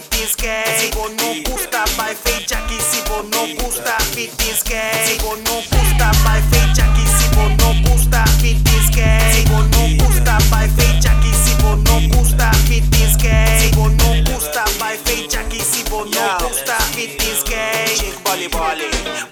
[0.00, 2.78] fitis gay Si vos no gusta, by fecha aquí.
[2.80, 7.04] Si vos no gusta, fitis gay Si vos no gusta, by fecha aquí.
[7.06, 11.32] Si vos no gusta, fitis gay Si vos no gusta, by fecha aquí.
[11.44, 15.60] Si vos no gusta, fitis gay Si vos no gusta, by fecha aquí.
[15.60, 19.25] Si vos no gusta, fitis gay Chick Bali Bali.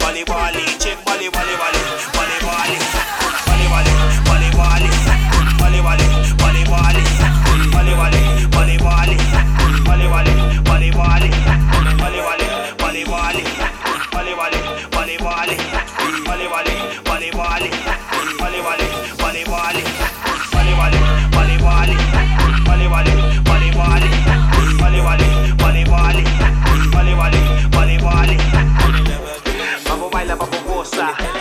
[30.94, 31.33] side.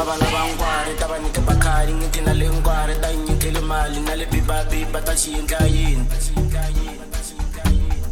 [0.00, 4.00] Baba lava ngwari ta va nyika bakhari nge tina le ngwari ta yi nyikele mali
[4.00, 6.06] na le bibabiba ta xi endla yini?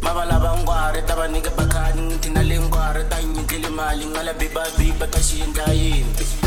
[0.03, 4.21] Baba lava ngwari ta va nyika bakhari nge tina le ngwari ta yi mali na
[4.21, 6.38] le bibabiba ta xi endla yini?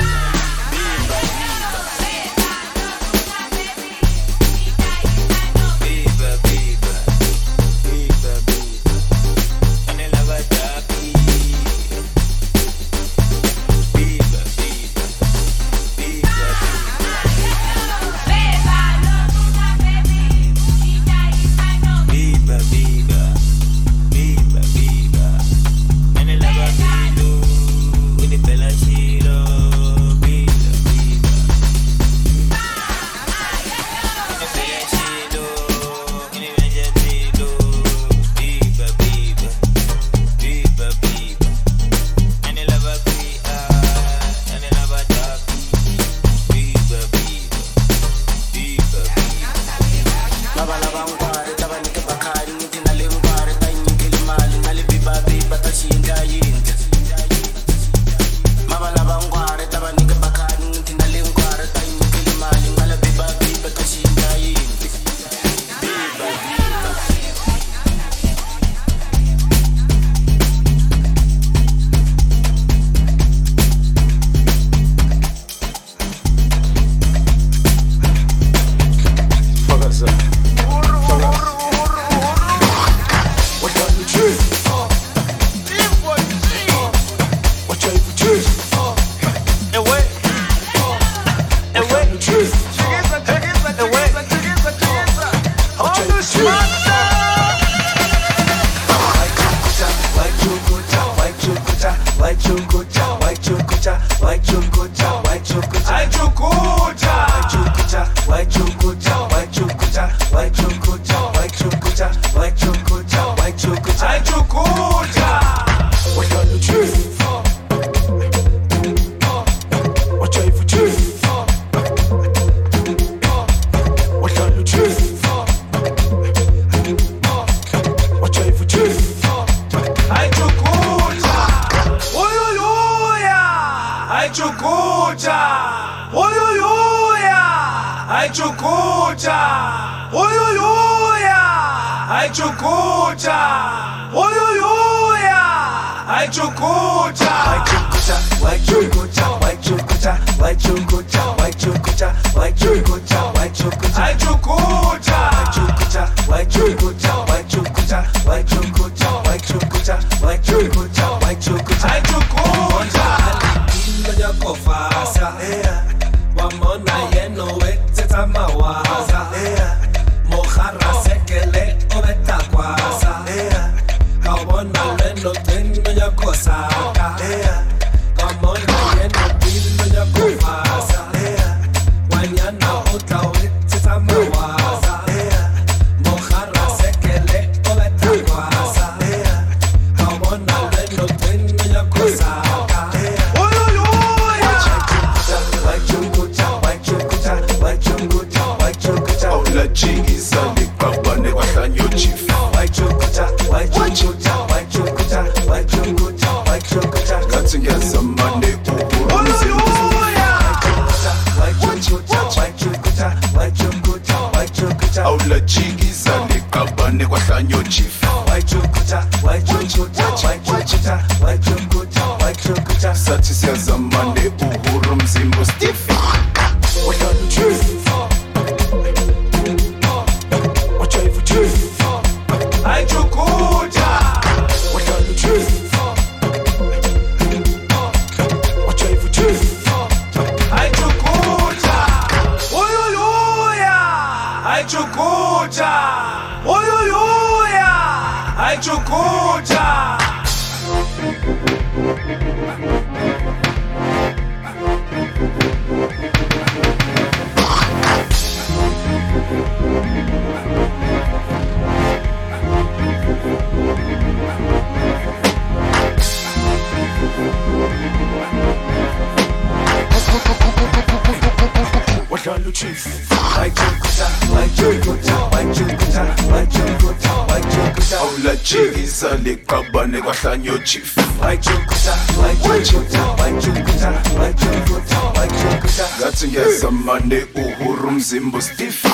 [288.13, 288.91] Zimbustifa.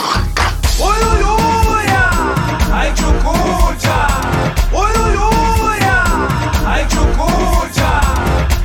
[0.79, 2.03] Uyuyuya,
[2.75, 2.93] ai,
[4.73, 5.97] Uyuyuya,
[6.66, 7.91] haichukuja.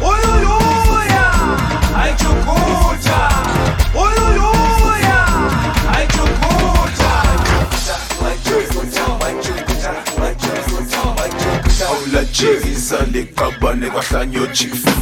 [0.10, 1.24] Uyuyuya,
[1.95, 3.18] haichukuja.
[3.95, 5.16] Uyuyuya,
[5.91, 7.12] haichukuja.
[8.24, 9.91] Wachukuja, wachukuja,
[10.22, 11.88] wachukuja, wachukuja.
[11.88, 14.93] Aula chiza likabane kwa sanyo chifu.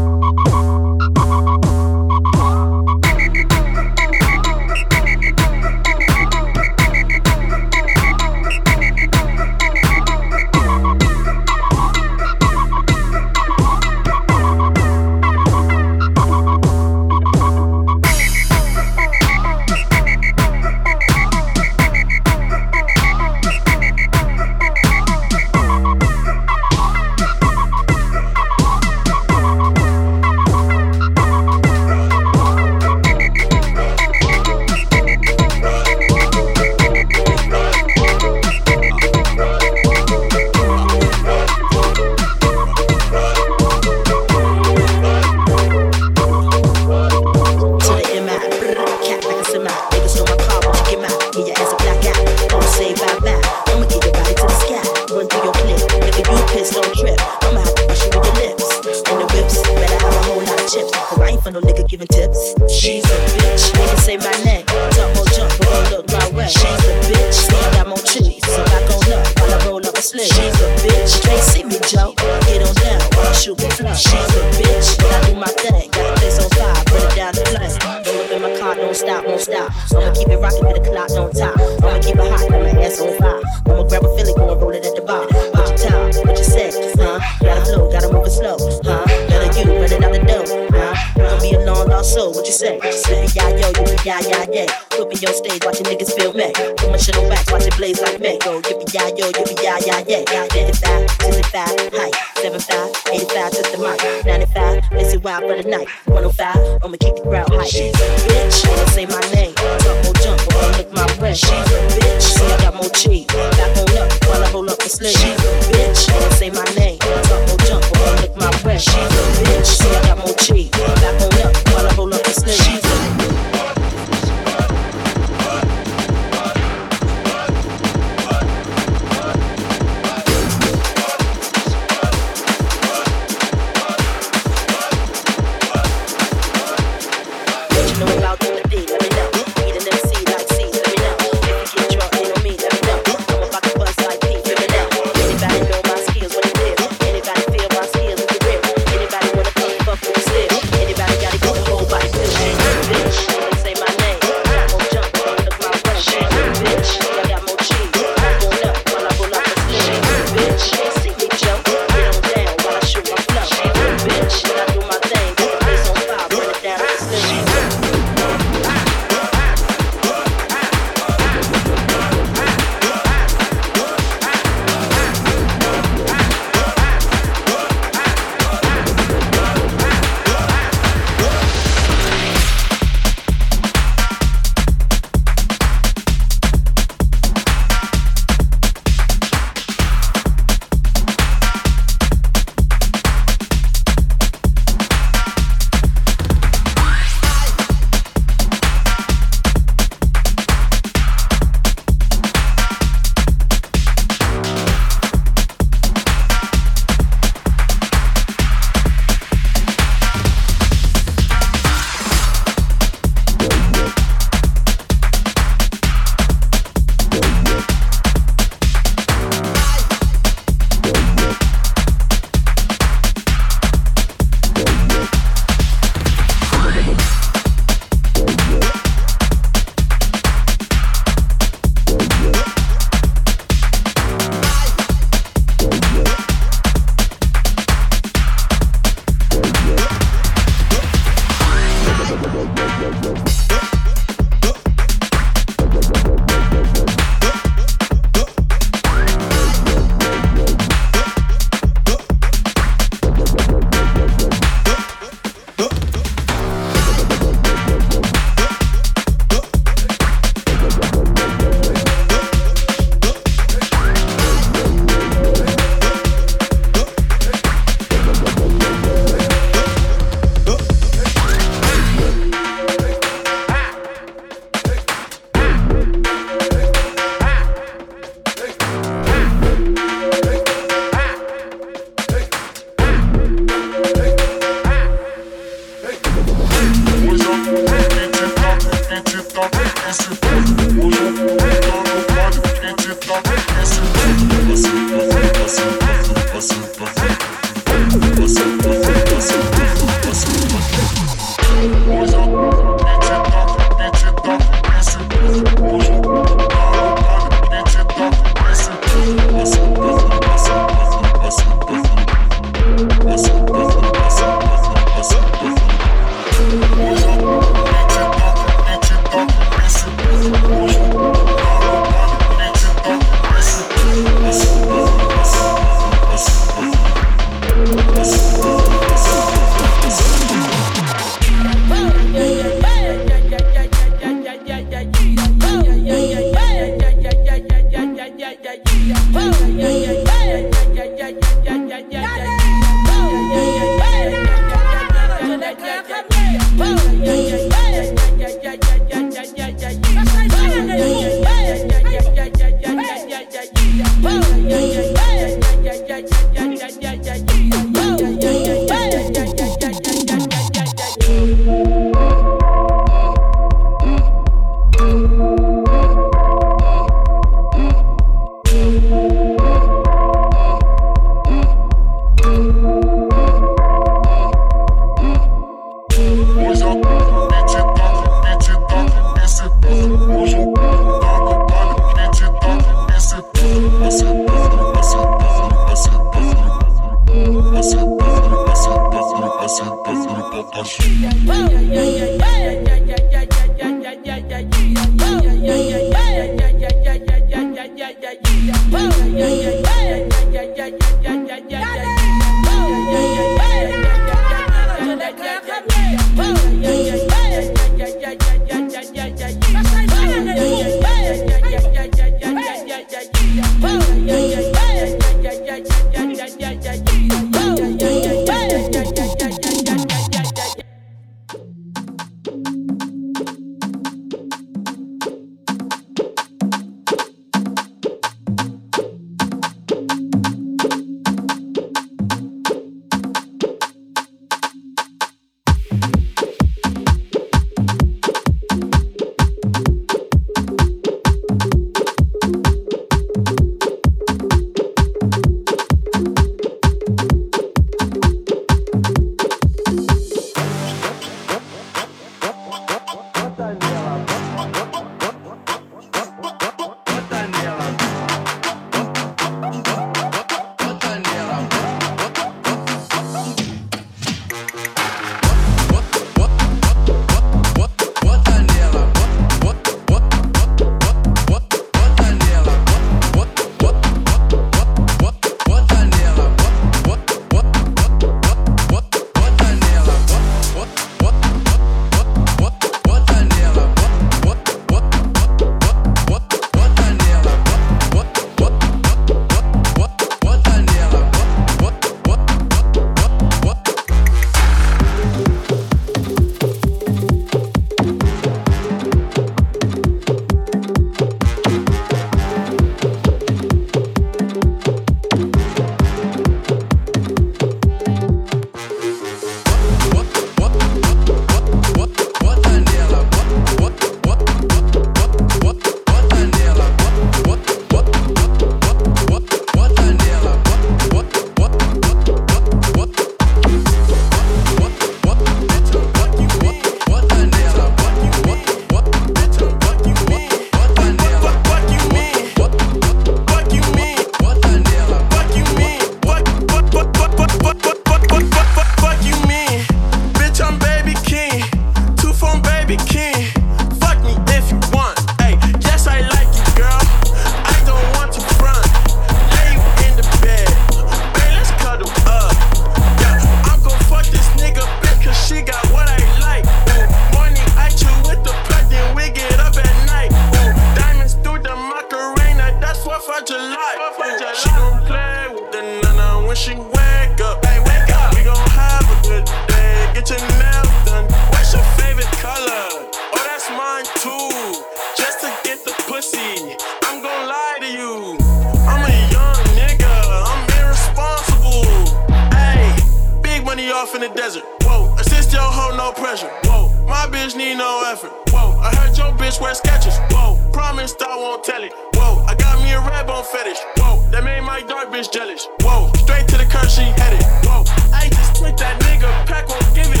[583.91, 584.43] off in the desert.
[584.61, 586.29] Whoa, assist your hoe, no pressure.
[586.45, 588.11] Whoa, my bitch need no effort.
[588.29, 589.97] Whoa, I heard your bitch wear Skechers.
[590.11, 591.73] Whoa, promised I won't tell it.
[591.95, 593.59] Whoa, I got me a red bone fetish.
[593.77, 595.47] Whoa, that made my dark bitch jealous.
[595.61, 597.23] Whoa, straight to the curse she headed.
[597.43, 597.63] Whoa,
[597.93, 600.00] I just took that nigga pack, won't give it.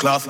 [0.00, 0.29] class.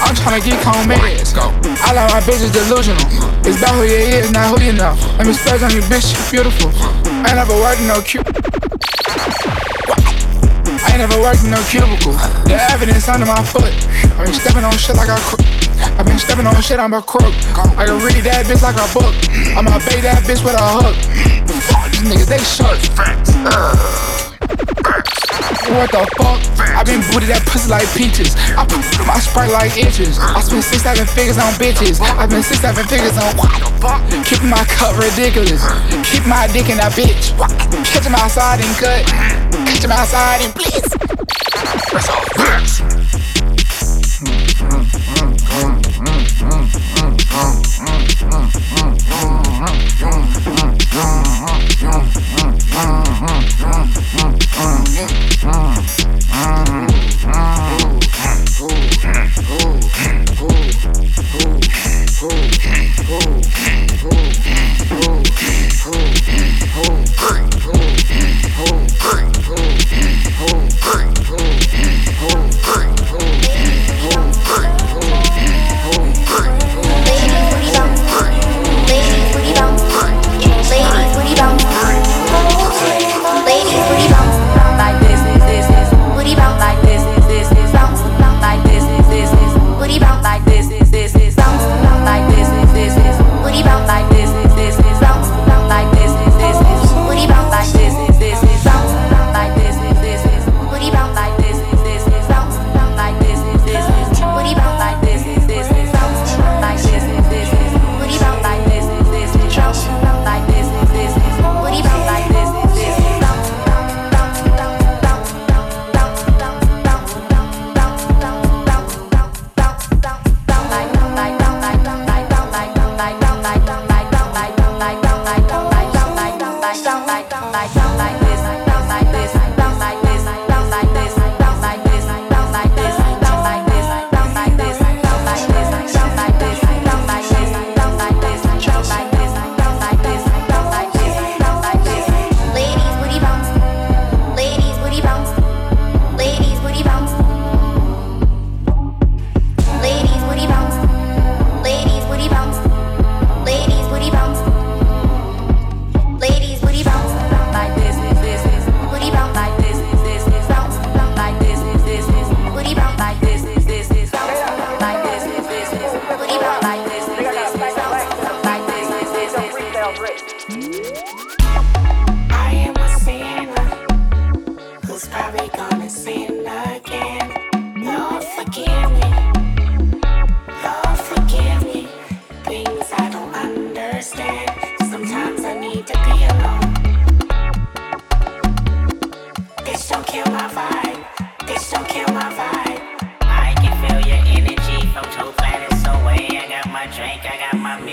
[0.00, 1.34] I'm tryna get comb ass.
[1.36, 3.02] I like my bitches delusional.
[3.46, 4.94] It's about who you is, not who you know.
[5.18, 6.70] Let me spaz on your bitch, you beautiful.
[7.24, 8.38] I ain't never working no cubicle.
[10.78, 12.12] I ain't never worked in no cubicle.
[12.46, 13.74] The evidence under my foot.
[14.18, 15.42] I've been stepping on shit like a crook.
[15.98, 17.34] I've been stepping on shit, I'm a crook.
[17.76, 19.14] I can read that bitch like a book.
[19.56, 20.96] I'ma bait that bitch with a hook.
[21.66, 22.78] Fuck, these niggas, they short.
[23.46, 24.07] Uh.
[25.68, 26.40] What the fuck?
[26.58, 28.32] I been booted that pussy like peaches.
[28.56, 30.18] I put my sprite like inches.
[30.18, 32.00] I spent six, seven figures on bitches.
[32.00, 34.00] I been six, seven figures on what the fuck?
[34.24, 35.60] Keeping my cup ridiculous.
[36.08, 37.36] Keep my dick in that bitch.
[37.92, 39.04] Catch him outside and cut.
[39.68, 40.88] Catch him outside and please.
[41.92, 42.80] That's all facts.
[44.24, 46.72] Mm, mm, mm, mm, mm, mm,
[47.84, 48.67] mm, mm.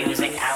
[0.04, 0.55] music out.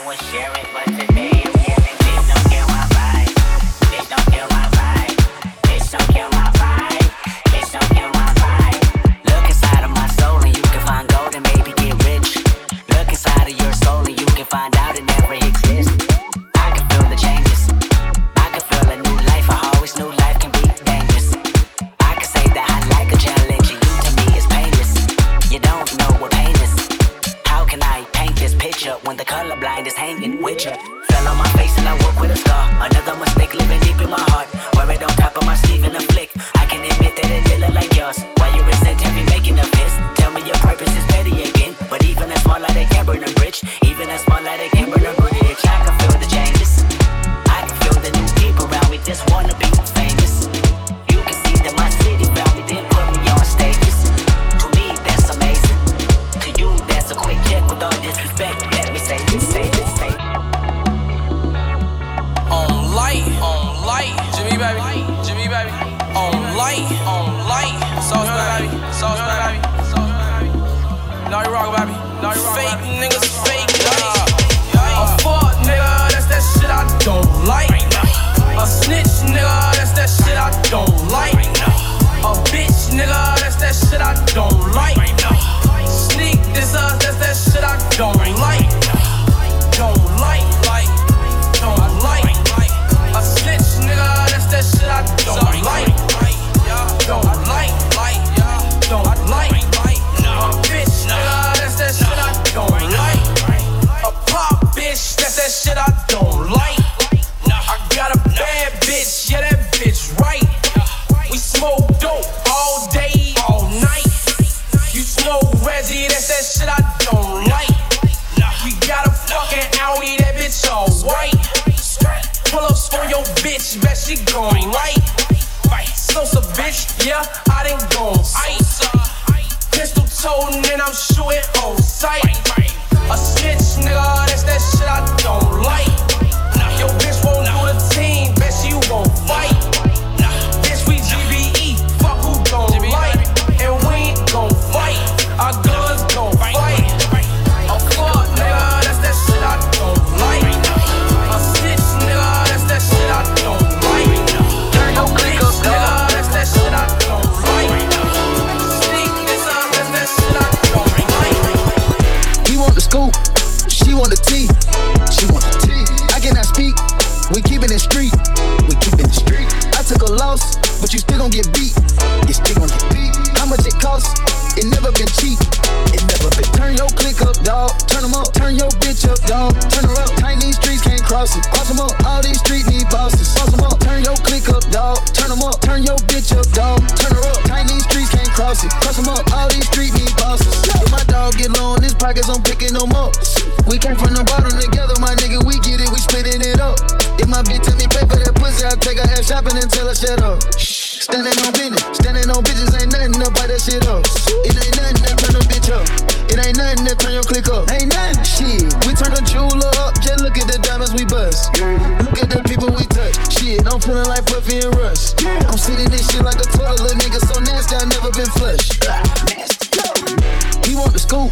[221.21, 221.29] two.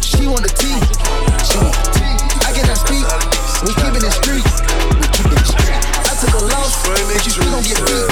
[0.00, 0.78] She want the tea.
[1.42, 2.14] She want tea.
[2.46, 3.02] I cannot speak.
[3.64, 4.44] We keeping the street.
[5.00, 5.74] We keeping the street.
[5.74, 8.10] I took a loss, but you still don't get beat.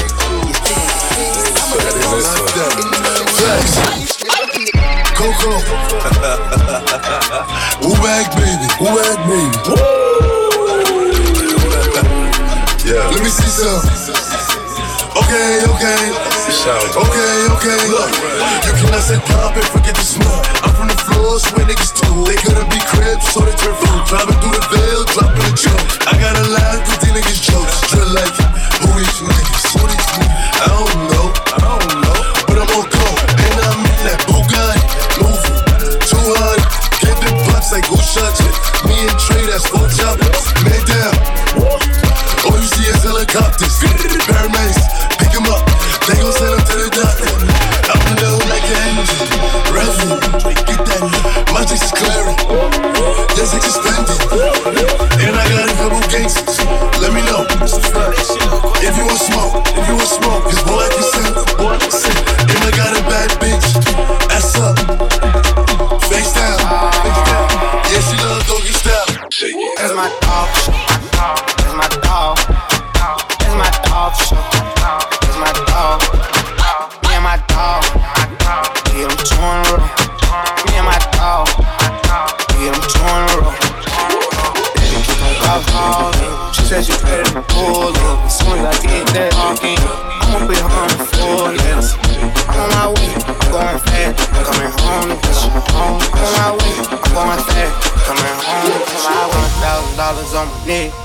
[5.14, 5.52] Coco.
[7.82, 8.66] Who back, baby.
[8.78, 9.58] Who back, baby.
[9.68, 9.92] Woo.
[12.84, 13.10] Yeah.
[13.10, 14.51] Let me see some.
[15.12, 16.02] Okay, okay.
[16.96, 17.80] Okay, okay.
[17.92, 18.12] Look,
[18.64, 20.44] you cannot say pop and forget the smoke.
[20.64, 22.24] I'm from the floor, swear niggas do.
[22.24, 24.00] They couldn't be cribs, so they turn food.
[24.08, 25.84] Driving through the veil, dropping the joke.
[26.08, 27.76] I got a laugh, cause these niggas jokes.
[27.92, 28.36] Drill like,
[28.80, 29.64] who these niggas?
[29.76, 30.60] Who these niggas?
[30.60, 31.11] I don't know.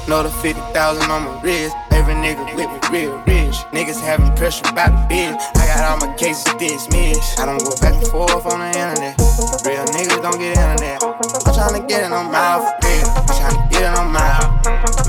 [0.07, 1.75] Know the 50,000 on my wrist.
[1.91, 3.59] Every nigga with me real rich.
[3.75, 5.35] Niggas having pressure about the bitch.
[5.59, 7.38] I got all my cases dismissed.
[7.38, 9.19] I don't go back and forth on the internet.
[9.67, 11.03] Real niggas don't get internet.
[11.03, 12.55] I'm tryna get it on my
[12.88, 13.03] real.
[13.19, 14.47] I'm tryna get it on my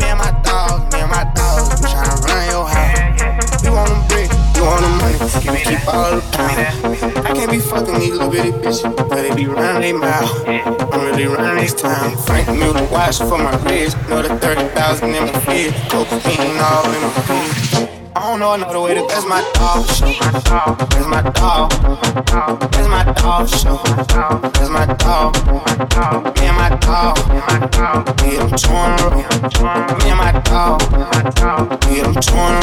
[0.03, 1.79] Me and my dogs, me and my dogs.
[1.79, 3.63] We tryna run your house.
[3.63, 5.15] You want them bricks, you want the money.
[5.47, 9.33] You keep all the that I can't be fucking these little bitty bitches, but they
[9.33, 10.78] be running their mouth
[11.19, 12.17] really running these town.
[12.17, 13.97] Franck Muller watch for my wrist.
[14.09, 15.75] Know the 30,000 in my feet.
[15.91, 17.89] Cocaine all in my feet.
[18.15, 20.13] I don't know another way to test my dog show.
[20.13, 21.71] Test my dog.
[22.73, 23.79] test my dog show.
[24.53, 25.37] Test my dog.
[26.37, 27.17] Me and my dog.
[27.29, 28.09] Me and my dog.
[28.19, 28.97] I'm torn
[29.99, 30.81] Me and my dog.
[31.89, 32.59] Me and I'm torn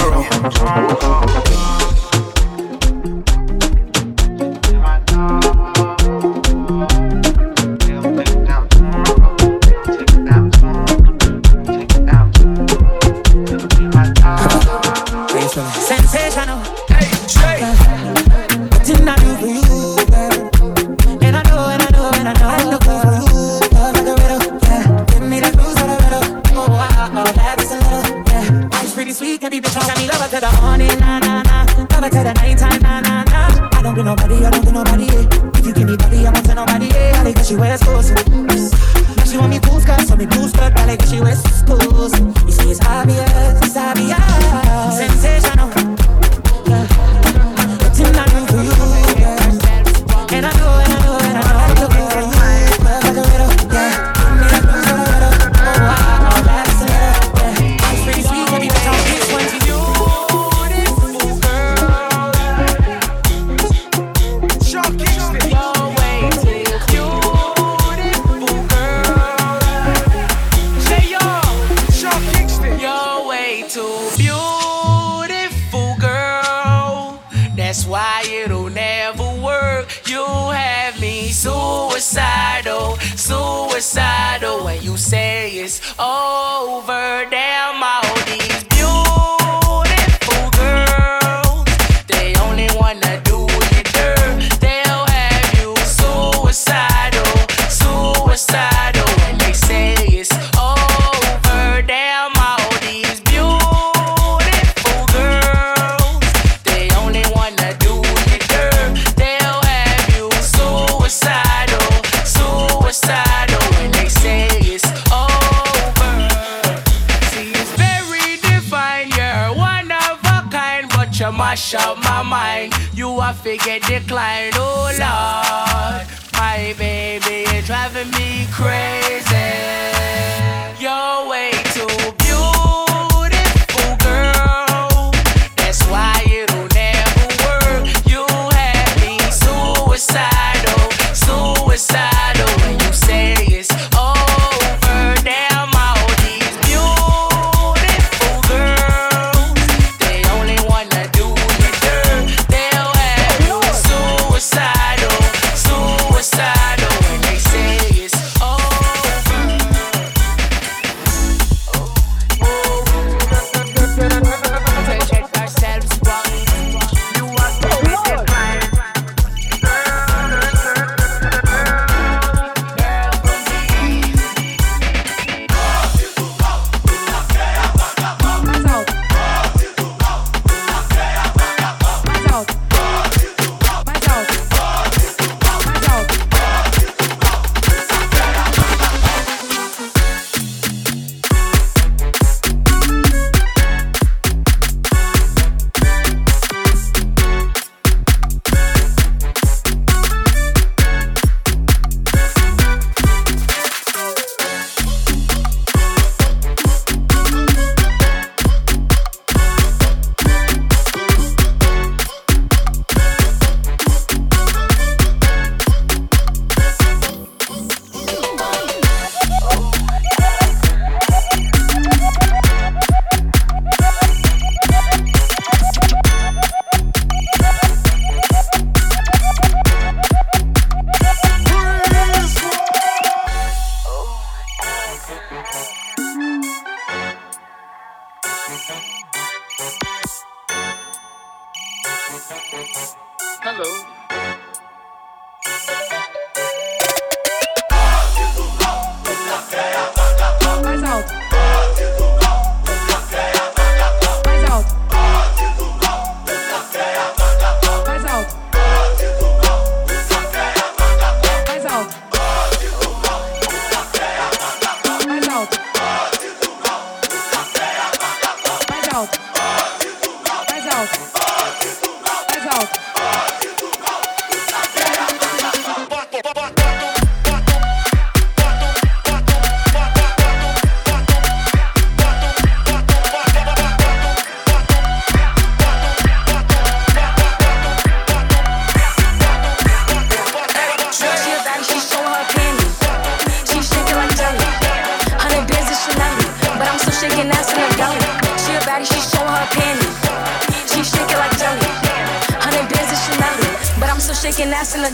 [304.35, 304.89] shaking ass in the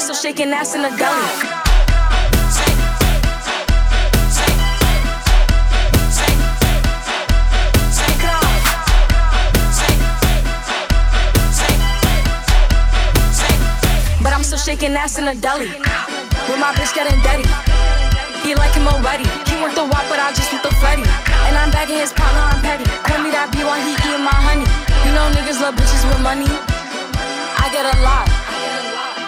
[0.00, 1.51] still shaking ass in the deli.
[14.82, 15.70] Shaking ass in the deli.
[16.50, 17.46] With my bitch getting dirty.
[18.42, 19.22] He like him already.
[19.46, 21.06] He want the walk, but I just want the Freddy.
[21.46, 22.82] And I'm bagging his partner, I'm petty.
[23.06, 24.66] Call me that B while he eating my honey.
[25.06, 26.50] You know niggas love bitches with money.
[27.62, 28.26] I get a lot.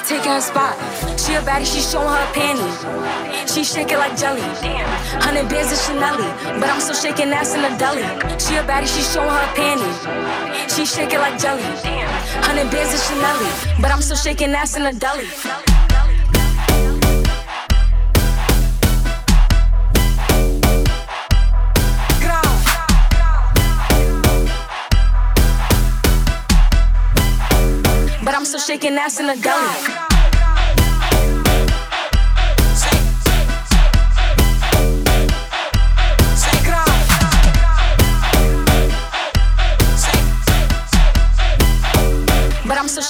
[0.03, 0.75] Taking her spot.
[1.23, 2.75] She a baddie, she showing her panties.
[3.47, 4.43] She shake it like jelly.
[5.23, 6.19] Hundred bands of Chanel.
[6.59, 8.03] But I'm still shaking ass in the deli.
[8.43, 10.03] She a baddie, she showing her panties.
[10.75, 11.63] She shake it like jelly.
[12.43, 13.81] Hundred bands of Chanel.
[13.81, 15.29] But I'm still shaking ass in a deli.
[28.25, 30.14] But I'm still shaking ass in a deli.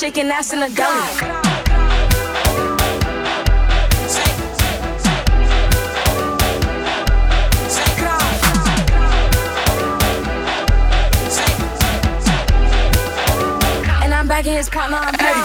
[0.04, 1.00] Shaking ass in the deli.
[14.02, 15.40] And I'm back in his partner, I'm petty.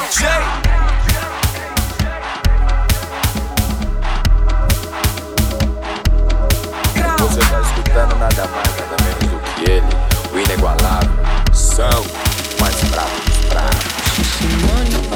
[7.18, 8.79] Você tá escutando nada mais,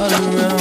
[0.03, 0.52] all around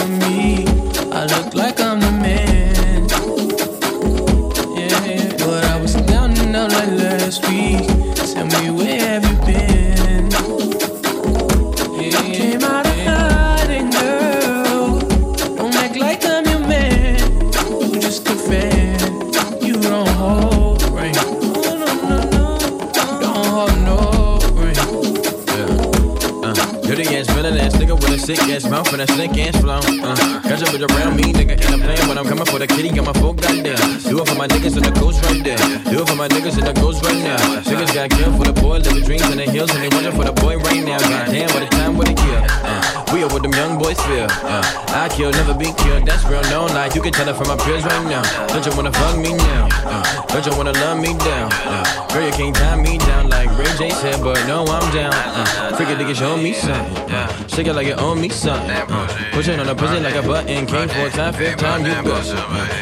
[28.52, 29.80] ass mouth and a stink ass flow.
[29.80, 32.66] Uh, catch up with around me, nigga, and I'm playing when I'm coming for the
[32.66, 33.80] kitty, got my folk goddamn.
[34.04, 35.56] Do it for my niggas and the ghost right there.
[35.88, 37.36] Do it for my niggas and the ghost right now.
[37.64, 40.24] Niggas got killed for the boy, living dreams in the hills, and they wonder for
[40.24, 40.98] the boy right now.
[41.00, 42.44] Goddamn, what a time, what a year.
[42.44, 44.28] Uh, we are what them young boys feel.
[44.44, 44.60] Uh,
[44.92, 46.90] I kill, never be killed, that's real, no lie.
[46.94, 48.22] You can tell it from my peers right now.
[48.48, 49.68] Don't you wanna fuck me now?
[49.84, 51.48] Uh, don't you wanna love me down?
[51.64, 55.12] Uh, girl, you can't tie me down like Ray J said, but no, I'm down.
[55.12, 57.12] Uh, freaking nigga, show me something.
[57.12, 58.70] Uh, shake it like you owe me something.
[58.70, 60.66] Uh, pushing on the pussy like a button.
[60.66, 62.20] Came four time, fifth time, you go.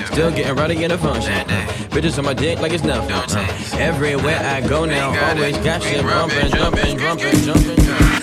[0.07, 1.32] Still getting ready in a function.
[1.91, 3.12] Bitches on my dick like it's nothing.
[3.12, 7.91] Uh, everywhere I go now, always got shit bumping, jumping, jumping, jumping.
[8.01, 8.20] Nice